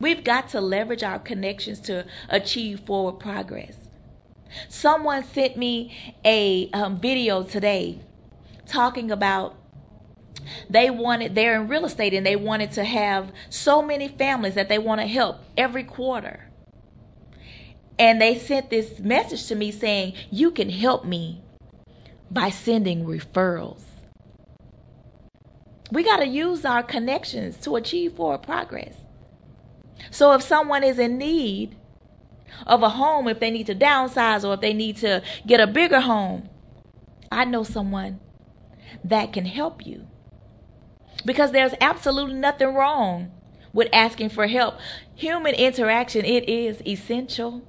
We've 0.00 0.24
got 0.24 0.48
to 0.48 0.60
leverage 0.60 1.04
our 1.04 1.20
connections 1.20 1.78
to 1.82 2.06
achieve 2.28 2.80
forward 2.80 3.20
progress. 3.20 3.76
Someone 4.68 5.22
sent 5.22 5.56
me 5.56 6.16
a 6.24 6.68
um, 6.72 6.98
video 6.98 7.44
today 7.44 8.00
talking 8.66 9.10
about 9.10 9.56
they 10.68 10.90
wanted 10.90 11.34
they're 11.34 11.60
in 11.60 11.68
real 11.68 11.84
estate 11.84 12.12
and 12.14 12.26
they 12.26 12.36
wanted 12.36 12.72
to 12.72 12.84
have 12.84 13.32
so 13.48 13.82
many 13.82 14.08
families 14.08 14.54
that 14.54 14.68
they 14.68 14.78
want 14.78 15.00
to 15.00 15.06
help 15.06 15.38
every 15.56 15.84
quarter 15.84 16.48
and 17.98 18.20
they 18.20 18.36
sent 18.36 18.70
this 18.70 18.98
message 18.98 19.46
to 19.46 19.54
me 19.54 19.70
saying 19.70 20.14
you 20.30 20.50
can 20.50 20.70
help 20.70 21.04
me 21.04 21.40
by 22.30 22.50
sending 22.50 23.04
referrals 23.04 23.82
we 25.90 26.02
got 26.02 26.16
to 26.16 26.26
use 26.26 26.64
our 26.64 26.82
connections 26.82 27.56
to 27.58 27.76
achieve 27.76 28.14
forward 28.14 28.42
progress 28.42 28.96
so 30.10 30.32
if 30.32 30.42
someone 30.42 30.82
is 30.82 30.98
in 30.98 31.18
need 31.18 31.76
of 32.66 32.82
a 32.82 32.90
home 32.90 33.28
if 33.28 33.40
they 33.40 33.50
need 33.50 33.66
to 33.66 33.74
downsize 33.74 34.48
or 34.48 34.54
if 34.54 34.60
they 34.60 34.72
need 34.72 34.96
to 34.98 35.22
get 35.46 35.60
a 35.60 35.66
bigger 35.66 36.00
home. 36.00 36.48
I 37.30 37.44
know 37.44 37.62
someone 37.62 38.20
that 39.04 39.32
can 39.32 39.46
help 39.46 39.86
you. 39.86 40.06
Because 41.24 41.52
there's 41.52 41.74
absolutely 41.80 42.34
nothing 42.34 42.74
wrong 42.74 43.30
with 43.72 43.88
asking 43.92 44.30
for 44.30 44.46
help. 44.46 44.78
Human 45.14 45.54
interaction, 45.54 46.24
it 46.24 46.48
is 46.48 46.82
essential. 46.86 47.62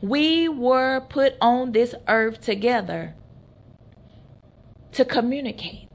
We 0.00 0.48
were 0.48 1.00
put 1.00 1.34
on 1.40 1.72
this 1.72 1.94
earth 2.08 2.40
together 2.40 3.14
to 4.92 5.04
communicate. 5.04 5.88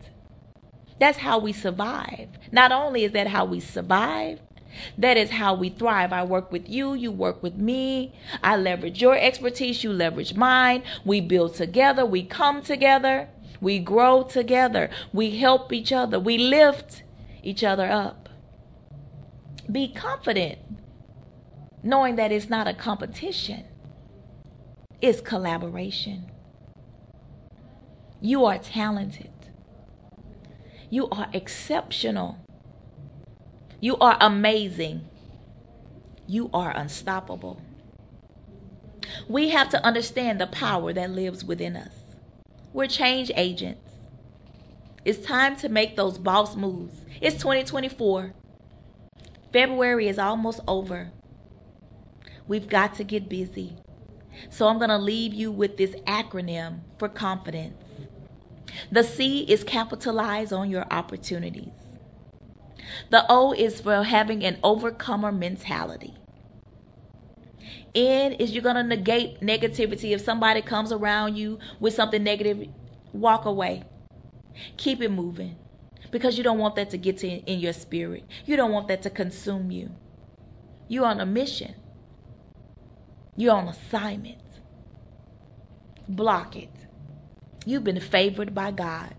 That's 1.00 1.18
how 1.20 1.40
we 1.40 1.52
survive. 1.52 2.30
Not 2.52 2.72
only 2.72 3.04
is 3.04 3.12
that 3.12 3.28
how 3.28 3.46
we 3.46 3.60
survive, 3.60 4.40
that 4.98 5.18
is 5.18 5.32
how 5.32 5.54
we 5.54 5.70
thrive. 5.70 6.14
I 6.14 6.24
work 6.24 6.52
with 6.52 6.70
you, 6.70 6.94
you 6.94 7.12
work 7.12 7.44
with 7.44 7.56
me. 7.56 8.14
I 8.42 8.56
leverage 8.56 9.02
your 9.02 9.18
expertise, 9.18 9.84
you 9.84 9.92
leverage 9.92 10.36
mine. 10.36 10.84
We 11.04 11.22
build 11.22 11.56
together, 11.56 12.06
we 12.06 12.24
come 12.24 12.62
together, 12.62 13.30
we 13.64 13.80
grow 13.80 14.24
together, 14.24 14.90
we 15.14 15.38
help 15.38 15.72
each 15.72 15.92
other, 15.92 16.20
we 16.20 16.38
lift 16.38 17.04
each 17.42 17.64
other 17.64 17.90
up. 17.90 18.30
Be 19.72 19.88
confident, 19.88 20.60
knowing 21.82 22.18
that 22.18 22.32
it's 22.32 22.50
not 22.50 22.68
a 22.68 22.74
competition, 22.74 23.64
it's 25.02 25.22
collaboration. 25.22 26.30
You 28.22 28.46
are 28.46 28.58
talented. 28.58 29.32
You 30.90 31.10
are 31.10 31.28
exceptional. 31.34 32.38
You 33.82 33.98
are 33.98 34.18
amazing. 34.22 35.10
You 36.26 36.50
are 36.54 36.72
unstoppable. 36.72 37.62
We 39.28 39.50
have 39.50 39.68
to 39.70 39.84
understand 39.86 40.40
the 40.40 40.48
power 40.48 40.94
that 40.94 41.10
lives 41.10 41.44
within 41.44 41.76
us. 41.76 42.03
We're 42.74 42.88
change 42.88 43.32
agents. 43.36 43.92
It's 45.06 45.24
time 45.24 45.56
to 45.58 45.70
make 45.70 45.96
those 45.96 46.18
boss 46.18 46.56
moves. 46.56 47.06
It's 47.22 47.36
2024. 47.36 48.34
February 49.52 50.08
is 50.08 50.18
almost 50.18 50.60
over. 50.68 51.12
We've 52.48 52.68
got 52.68 52.96
to 52.96 53.04
get 53.04 53.30
busy. 53.30 53.76
So 54.50 54.68
I'm 54.68 54.80
going 54.80 54.90
to 54.90 54.98
leave 54.98 55.36
you 55.36 55.52
with 55.52 55.78
this 55.78 55.92
acronym 56.08 56.80
for 56.98 57.08
confidence. 57.08 57.78
The 58.92 59.04
C 59.04 59.42
is 59.42 59.64
capitalize 59.64 60.52
on 60.52 60.72
your 60.72 60.88
opportunities. 60.90 61.70
The 63.12 63.24
O 63.30 63.54
is 63.54 63.82
for 63.82 64.02
having 64.02 64.44
an 64.44 64.58
overcomer 64.64 65.32
mentality. 65.32 66.16
N 67.96 68.34
is 68.34 68.52
you're 68.52 68.64
going 68.64 68.76
to 68.76 68.84
negate 68.84 69.42
negativity. 69.42 70.12
If 70.12 70.22
somebody 70.22 70.62
comes 70.62 70.92
around 70.92 71.38
you 71.38 71.60
with 71.80 71.94
something 71.94 72.24
negative, 72.24 72.68
walk 73.14 73.46
away. 73.46 73.84
Keep 74.78 75.02
it 75.02 75.12
moving 75.12 75.58
because 76.12 76.38
you 76.38 76.44
don't 76.44 76.60
want 76.60 76.76
that 76.76 76.90
to 76.92 76.98
get 76.98 77.18
to 77.20 77.28
in 77.28 77.60
your 77.60 77.74
spirit. 77.74 78.26
You 78.46 78.56
don't 78.56 78.72
want 78.72 78.88
that 78.88 79.02
to 79.04 79.10
consume 79.10 79.72
you. 79.72 79.92
You're 80.88 81.06
on 81.06 81.20
a 81.20 81.26
mission. 81.26 81.76
You're 83.36 83.56
on 83.56 83.68
assignment. 83.68 84.38
Block 86.08 86.56
it. 86.56 86.70
You've 87.66 87.84
been 87.84 88.00
favored 88.00 88.54
by 88.54 88.72
God. 88.72 89.16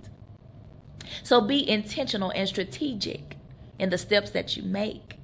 So 1.22 1.40
be 1.40 1.68
intentional 1.68 2.30
and 2.30 2.48
strategic 2.48 3.37
in 3.78 3.90
the 3.90 3.98
steps 3.98 4.30
that 4.30 4.57
you 4.57 4.62
make, 4.62 5.16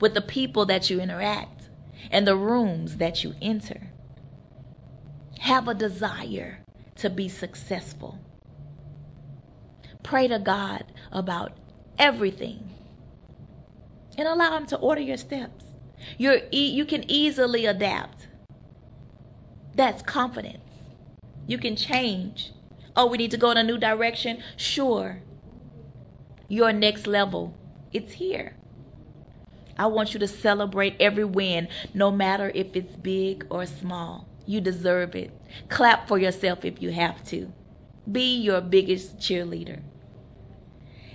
with 0.00 0.14
the 0.14 0.20
people 0.20 0.64
that 0.66 0.88
you 0.88 1.00
interact, 1.00 1.59
and 2.10 2.26
the 2.26 2.36
rooms 2.36 2.96
that 2.96 3.24
you 3.24 3.34
enter. 3.40 3.90
Have 5.40 5.68
a 5.68 5.74
desire 5.74 6.64
to 6.96 7.10
be 7.10 7.28
successful. 7.28 8.18
Pray 10.02 10.28
to 10.28 10.38
God 10.38 10.84
about 11.12 11.52
everything 11.98 12.70
and 14.18 14.28
allow 14.28 14.56
Him 14.56 14.66
to 14.66 14.76
order 14.76 15.00
your 15.00 15.16
steps. 15.16 15.66
You're 16.18 16.40
e- 16.50 16.70
you 16.70 16.84
can 16.84 17.04
easily 17.10 17.66
adapt. 17.66 18.28
That's 19.74 20.02
confidence. 20.02 20.82
You 21.46 21.58
can 21.58 21.76
change. 21.76 22.52
Oh, 22.96 23.06
we 23.06 23.18
need 23.18 23.30
to 23.30 23.36
go 23.36 23.50
in 23.50 23.56
a 23.56 23.62
new 23.62 23.78
direction? 23.78 24.42
Sure. 24.56 25.22
Your 26.48 26.72
next 26.72 27.06
level, 27.06 27.54
it's 27.92 28.14
here. 28.14 28.56
I 29.80 29.86
want 29.86 30.12
you 30.12 30.20
to 30.20 30.28
celebrate 30.28 30.94
every 31.00 31.24
win, 31.24 31.66
no 31.94 32.10
matter 32.10 32.52
if 32.54 32.76
it's 32.76 32.96
big 32.96 33.46
or 33.48 33.64
small. 33.64 34.28
You 34.44 34.60
deserve 34.60 35.16
it. 35.16 35.30
Clap 35.70 36.06
for 36.06 36.18
yourself 36.18 36.66
if 36.66 36.82
you 36.82 36.90
have 36.90 37.24
to. 37.28 37.50
Be 38.10 38.36
your 38.36 38.60
biggest 38.60 39.16
cheerleader. 39.16 39.80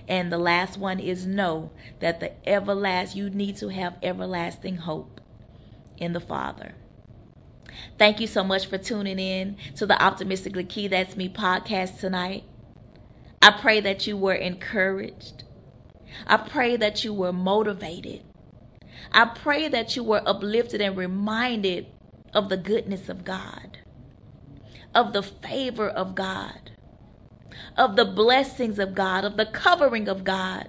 And 0.08 0.32
the 0.32 0.38
last 0.38 0.78
one 0.78 0.98
is 0.98 1.28
know 1.28 1.70
that 2.00 2.18
the 2.18 2.32
everlast 2.44 3.14
you 3.14 3.30
need 3.30 3.56
to 3.58 3.68
have 3.68 3.98
everlasting 4.02 4.78
hope 4.78 5.20
in 5.96 6.12
the 6.12 6.18
Father. 6.18 6.74
Thank 7.98 8.18
you 8.18 8.26
so 8.26 8.42
much 8.42 8.66
for 8.66 8.78
tuning 8.78 9.20
in 9.20 9.58
to 9.76 9.86
the 9.86 10.02
Optimistically 10.02 10.64
Ke 10.64 10.90
That's 10.90 11.16
Me 11.16 11.28
podcast 11.28 12.00
tonight. 12.00 12.42
I 13.40 13.52
pray 13.52 13.78
that 13.78 14.08
you 14.08 14.16
were 14.16 14.34
encouraged. 14.34 15.44
I 16.26 16.36
pray 16.36 16.74
that 16.74 17.04
you 17.04 17.14
were 17.14 17.32
motivated. 17.32 18.24
I 19.12 19.26
pray 19.26 19.68
that 19.68 19.96
you 19.96 20.04
were 20.04 20.22
uplifted 20.26 20.80
and 20.80 20.96
reminded 20.96 21.86
of 22.34 22.48
the 22.48 22.56
goodness 22.56 23.08
of 23.08 23.24
God, 23.24 23.78
of 24.94 25.12
the 25.12 25.22
favor 25.22 25.88
of 25.88 26.14
God, 26.14 26.70
of 27.76 27.96
the 27.96 28.04
blessings 28.04 28.78
of 28.78 28.94
God, 28.94 29.24
of 29.24 29.36
the 29.36 29.46
covering 29.46 30.08
of 30.08 30.24
God. 30.24 30.68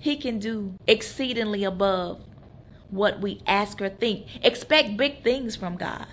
He 0.00 0.16
can 0.16 0.38
do 0.38 0.74
exceedingly 0.86 1.64
above 1.64 2.22
what 2.90 3.20
we 3.20 3.40
ask 3.46 3.80
or 3.80 3.88
think. 3.88 4.26
Expect 4.44 4.96
big 4.96 5.22
things 5.22 5.56
from 5.56 5.76
God. 5.76 6.06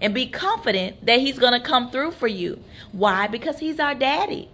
And 0.00 0.12
be 0.12 0.26
confident 0.26 1.06
that 1.06 1.20
He's 1.20 1.38
going 1.38 1.58
to 1.58 1.66
come 1.66 1.90
through 1.90 2.12
for 2.12 2.26
you. 2.28 2.62
Why? 2.92 3.26
Because 3.26 3.58
He's 3.60 3.80
our 3.80 3.94
daddy. 3.94 4.50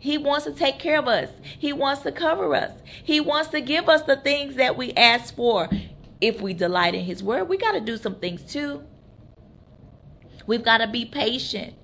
He 0.00 0.16
wants 0.16 0.46
to 0.46 0.52
take 0.52 0.78
care 0.78 0.98
of 0.98 1.06
us. 1.06 1.28
He 1.42 1.74
wants 1.74 2.02
to 2.02 2.10
cover 2.10 2.54
us. 2.54 2.72
He 3.04 3.20
wants 3.20 3.50
to 3.50 3.60
give 3.60 3.86
us 3.86 4.02
the 4.02 4.16
things 4.16 4.56
that 4.56 4.76
we 4.76 4.92
ask 4.94 5.36
for. 5.36 5.68
If 6.22 6.40
we 6.40 6.54
delight 6.54 6.94
in 6.94 7.04
His 7.04 7.22
word, 7.22 7.44
we 7.44 7.58
got 7.58 7.72
to 7.72 7.80
do 7.80 7.98
some 7.98 8.14
things 8.14 8.42
too. 8.42 8.82
We've 10.46 10.64
got 10.64 10.78
to 10.78 10.86
be 10.86 11.04
patient. 11.04 11.74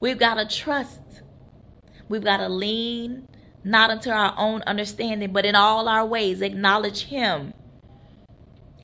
We've 0.00 0.18
got 0.18 0.34
to 0.34 0.46
trust. 0.46 1.00
We've 2.08 2.24
got 2.24 2.38
to 2.38 2.48
lean 2.48 3.28
not 3.64 3.90
unto 3.90 4.10
our 4.10 4.34
own 4.36 4.62
understanding, 4.62 5.32
but 5.32 5.46
in 5.46 5.54
all 5.54 5.88
our 5.88 6.04
ways 6.04 6.42
acknowledge 6.42 7.04
Him 7.04 7.54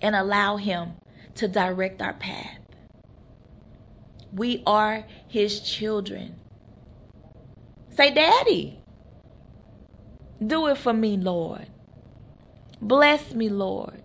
and 0.00 0.14
allow 0.14 0.56
Him 0.56 0.92
to 1.34 1.48
direct 1.48 2.00
our 2.00 2.12
path. 2.12 2.60
We 4.32 4.62
are 4.66 5.04
His 5.26 5.60
children. 5.60 6.37
Say, 7.98 8.12
Daddy, 8.12 8.78
do 10.40 10.68
it 10.68 10.78
for 10.78 10.92
me, 10.92 11.16
Lord. 11.16 11.66
Bless 12.80 13.34
me, 13.34 13.48
Lord. 13.48 14.04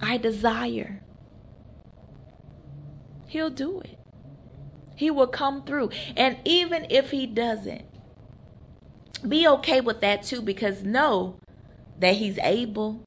I 0.00 0.16
desire. 0.16 1.02
He'll 3.26 3.50
do 3.50 3.80
it. 3.80 3.98
He 4.94 5.10
will 5.10 5.26
come 5.26 5.64
through. 5.64 5.90
And 6.16 6.38
even 6.46 6.86
if 6.88 7.10
He 7.10 7.26
doesn't, 7.26 7.84
be 9.28 9.46
okay 9.46 9.82
with 9.82 10.00
that 10.00 10.22
too 10.22 10.40
because 10.40 10.82
know 10.82 11.36
that 11.98 12.14
He's 12.14 12.38
able 12.38 13.02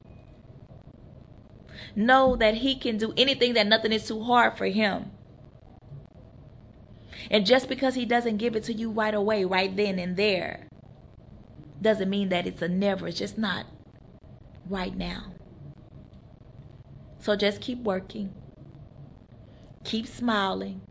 know 1.96 2.36
that 2.36 2.54
he 2.54 2.76
can 2.76 2.96
do 2.98 3.12
anything, 3.16 3.54
that 3.54 3.66
nothing 3.66 3.92
is 3.92 4.06
too 4.06 4.22
hard 4.22 4.56
for 4.56 4.66
him. 4.66 5.10
And 7.30 7.44
just 7.44 7.68
because 7.68 7.94
he 7.94 8.04
doesn't 8.04 8.36
give 8.36 8.54
it 8.54 8.64
to 8.64 8.72
you 8.72 8.90
right 8.90 9.14
away, 9.14 9.44
right 9.44 9.74
then 9.74 9.98
and 9.98 10.16
there, 10.16 10.68
doesn't 11.82 12.10
mean 12.10 12.28
that 12.28 12.46
it's 12.46 12.62
a 12.62 12.68
never. 12.68 13.08
It's 13.08 13.18
just 13.18 13.38
not 13.38 13.66
right 14.68 14.96
now. 14.96 15.32
So 17.18 17.36
just 17.36 17.60
keep 17.60 17.78
working. 17.82 18.32
Keep 19.84 20.06
smiling. 20.06 20.82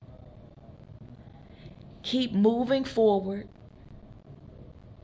Keep 2.03 2.34
moving 2.34 2.84
forward. 2.84 3.47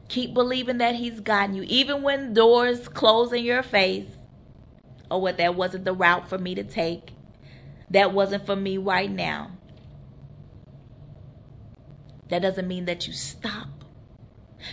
Keep 0.07 0.33
believing 0.33 0.77
that 0.77 0.95
He's 0.95 1.19
gotten 1.19 1.55
you. 1.55 1.63
Even 1.63 2.01
when 2.01 2.33
doors 2.33 2.87
close 2.87 3.33
in 3.33 3.43
your 3.43 3.63
face, 3.63 4.07
oh, 5.09 5.15
or 5.15 5.21
what 5.21 5.37
that 5.37 5.55
wasn't 5.55 5.85
the 5.85 5.93
route 5.93 6.29
for 6.29 6.37
me 6.37 6.55
to 6.55 6.63
take. 6.63 7.13
That 7.89 8.13
wasn't 8.13 8.45
for 8.45 8.55
me 8.55 8.77
right 8.77 9.09
now. 9.09 9.51
That 12.29 12.41
doesn't 12.41 12.67
mean 12.67 12.85
that 12.85 13.07
you 13.07 13.13
stop. 13.13 13.69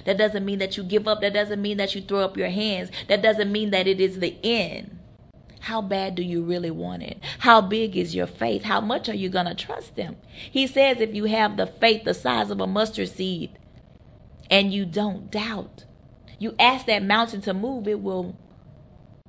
That 0.05 0.19
doesn't 0.19 0.45
mean 0.45 0.59
that 0.59 0.77
you 0.77 0.83
give 0.83 1.07
up. 1.07 1.21
That 1.21 1.35
doesn't 1.35 1.61
mean 1.61 1.77
that 1.77 1.95
you 1.95 2.01
throw 2.01 2.21
up 2.21 2.37
your 2.37 2.49
hands. 2.49 2.91
That 3.09 3.23
doesn't 3.23 3.53
mean 3.53 3.71
that 3.71 3.87
it 3.87 4.01
is 4.01 4.19
the 4.19 4.39
end. 4.43 4.99
How 5.61 5.81
bad 5.81 6.17
do 6.17 6.23
you 6.25 6.43
really 6.43 6.73
want 6.73 7.05
it? 7.05 7.19
How 7.41 7.61
big 7.61 7.97
is 7.97 8.17
your 8.17 8.27
faith? 8.27 8.65
How 8.65 8.81
much 8.81 9.09
are 9.09 9.15
you 9.15 9.29
going 9.29 9.47
to 9.47 9.55
trust 9.55 9.97
Him? 9.97 10.17
He 10.51 10.67
says 10.67 11.01
if 11.01 11.15
you 11.15 11.27
have 11.27 11.57
the 11.57 11.67
faith 11.67 12.05
the 12.05 12.15
size 12.15 12.51
of 12.51 12.61
a 12.61 12.67
mustard 12.67 13.11
seed 13.11 13.57
and 14.51 14.73
you 14.73 14.85
don't 14.85 15.31
doubt, 15.31 15.85
you 16.39 16.57
ask 16.59 16.87
that 16.87 17.05
mountain 17.05 17.43
to 17.43 17.55
move, 17.55 17.87
it 17.87 18.01
will 18.01 18.37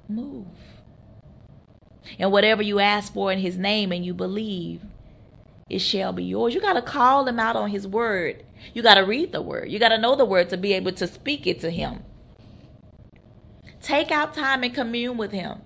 move. 0.09 0.47
And 2.17 2.31
whatever 2.31 2.63
you 2.63 2.79
ask 2.79 3.13
for 3.13 3.31
in 3.31 3.39
His 3.39 3.57
name 3.57 3.91
and 3.91 4.03
you 4.03 4.15
believe, 4.15 4.81
it 5.73 5.79
shall 5.79 6.13
be 6.13 6.23
yours. 6.23 6.53
You 6.53 6.61
got 6.61 6.73
to 6.73 6.83
call 6.83 7.27
Him 7.27 7.39
out 7.39 7.55
on 7.55 7.71
His 7.71 7.87
word. 7.87 8.43
You 8.75 8.83
got 8.83 8.95
to 8.95 9.01
read 9.01 9.31
the 9.31 9.41
word. 9.41 9.71
You 9.71 9.79
got 9.79 9.89
to 9.89 9.97
know 9.97 10.15
the 10.15 10.23
word 10.23 10.49
to 10.49 10.57
be 10.57 10.73
able 10.73 10.91
to 10.91 11.07
speak 11.07 11.47
it 11.47 11.59
to 11.61 11.71
Him. 11.71 12.03
Take 13.81 14.11
out 14.11 14.35
time 14.35 14.63
and 14.63 14.73
commune 14.73 15.17
with 15.17 15.31
Him. 15.31 15.61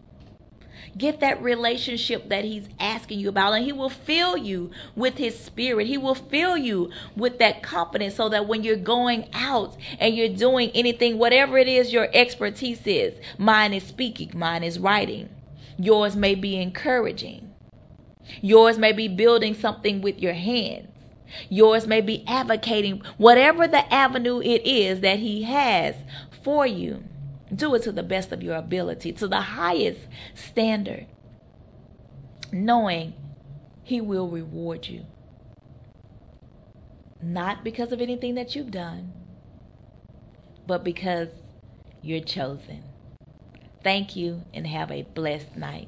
Get 0.98 1.20
that 1.20 1.44
relationship 1.44 2.30
that 2.30 2.46
He's 2.46 2.70
asking 2.80 3.20
you 3.20 3.28
about, 3.28 3.54
and 3.54 3.66
He 3.66 3.74
will 3.74 3.90
fill 3.90 4.38
you 4.38 4.72
with 4.96 5.18
His 5.18 5.38
Spirit. 5.38 5.88
He 5.88 5.98
will 5.98 6.16
fill 6.16 6.56
you 6.56 6.90
with 7.18 7.38
that 7.40 7.62
confidence 7.62 8.16
so 8.16 8.30
that 8.30 8.48
when 8.48 8.64
you're 8.64 8.78
going 8.78 9.28
out 9.34 9.76
and 10.00 10.16
you're 10.16 10.30
doing 10.30 10.72
anything, 10.74 11.18
whatever 11.18 11.58
it 11.58 11.68
is 11.68 11.92
your 11.92 12.08
expertise 12.14 12.88
is 12.88 13.20
mine 13.38 13.74
is 13.74 13.84
speaking, 13.84 14.32
mine 14.34 14.64
is 14.64 14.80
writing, 14.80 15.28
yours 15.78 16.16
may 16.16 16.34
be 16.34 16.56
encouraging, 16.56 17.47
yours 18.42 18.78
may 18.78 18.92
be 18.92 19.08
building 19.08 19.54
something 19.54 20.02
with 20.02 20.20
your 20.20 20.34
hands. 20.34 20.88
Yours 21.50 21.88
may 21.88 22.02
be 22.02 22.24
advocating 22.28 23.02
whatever 23.18 23.68
the 23.68 23.92
avenue 23.94 24.40
it 24.40 24.66
is 24.66 25.02
that 25.02 25.20
He 25.20 25.44
has 25.44 25.96
for 26.44 26.66
you. 26.66 27.04
Do 27.54 27.76
it 27.76 27.84
to 27.84 27.92
the 27.92 28.04
best 28.04 28.32
of 28.32 28.44
your 28.44 28.56
ability, 28.56 29.14
to 29.14 29.28
the 29.28 29.42
highest 29.42 30.02
standard, 30.34 31.08
knowing 32.52 33.14
He 33.84 34.02
will 34.02 34.30
reward 34.30 34.88
you. 34.88 35.06
Not 37.22 37.64
because 37.64 37.92
of 37.92 38.02
anything 38.02 38.36
that 38.36 38.56
you've 38.56 38.72
done, 38.72 39.12
but 40.66 40.84
because 40.84 41.30
you're 42.02 42.22
chosen. 42.22 42.84
Thank 43.84 44.16
you 44.16 44.44
and 44.54 44.68
have 44.68 44.92
a 44.92 45.04
blessed 45.04 45.56
night. 45.56 45.88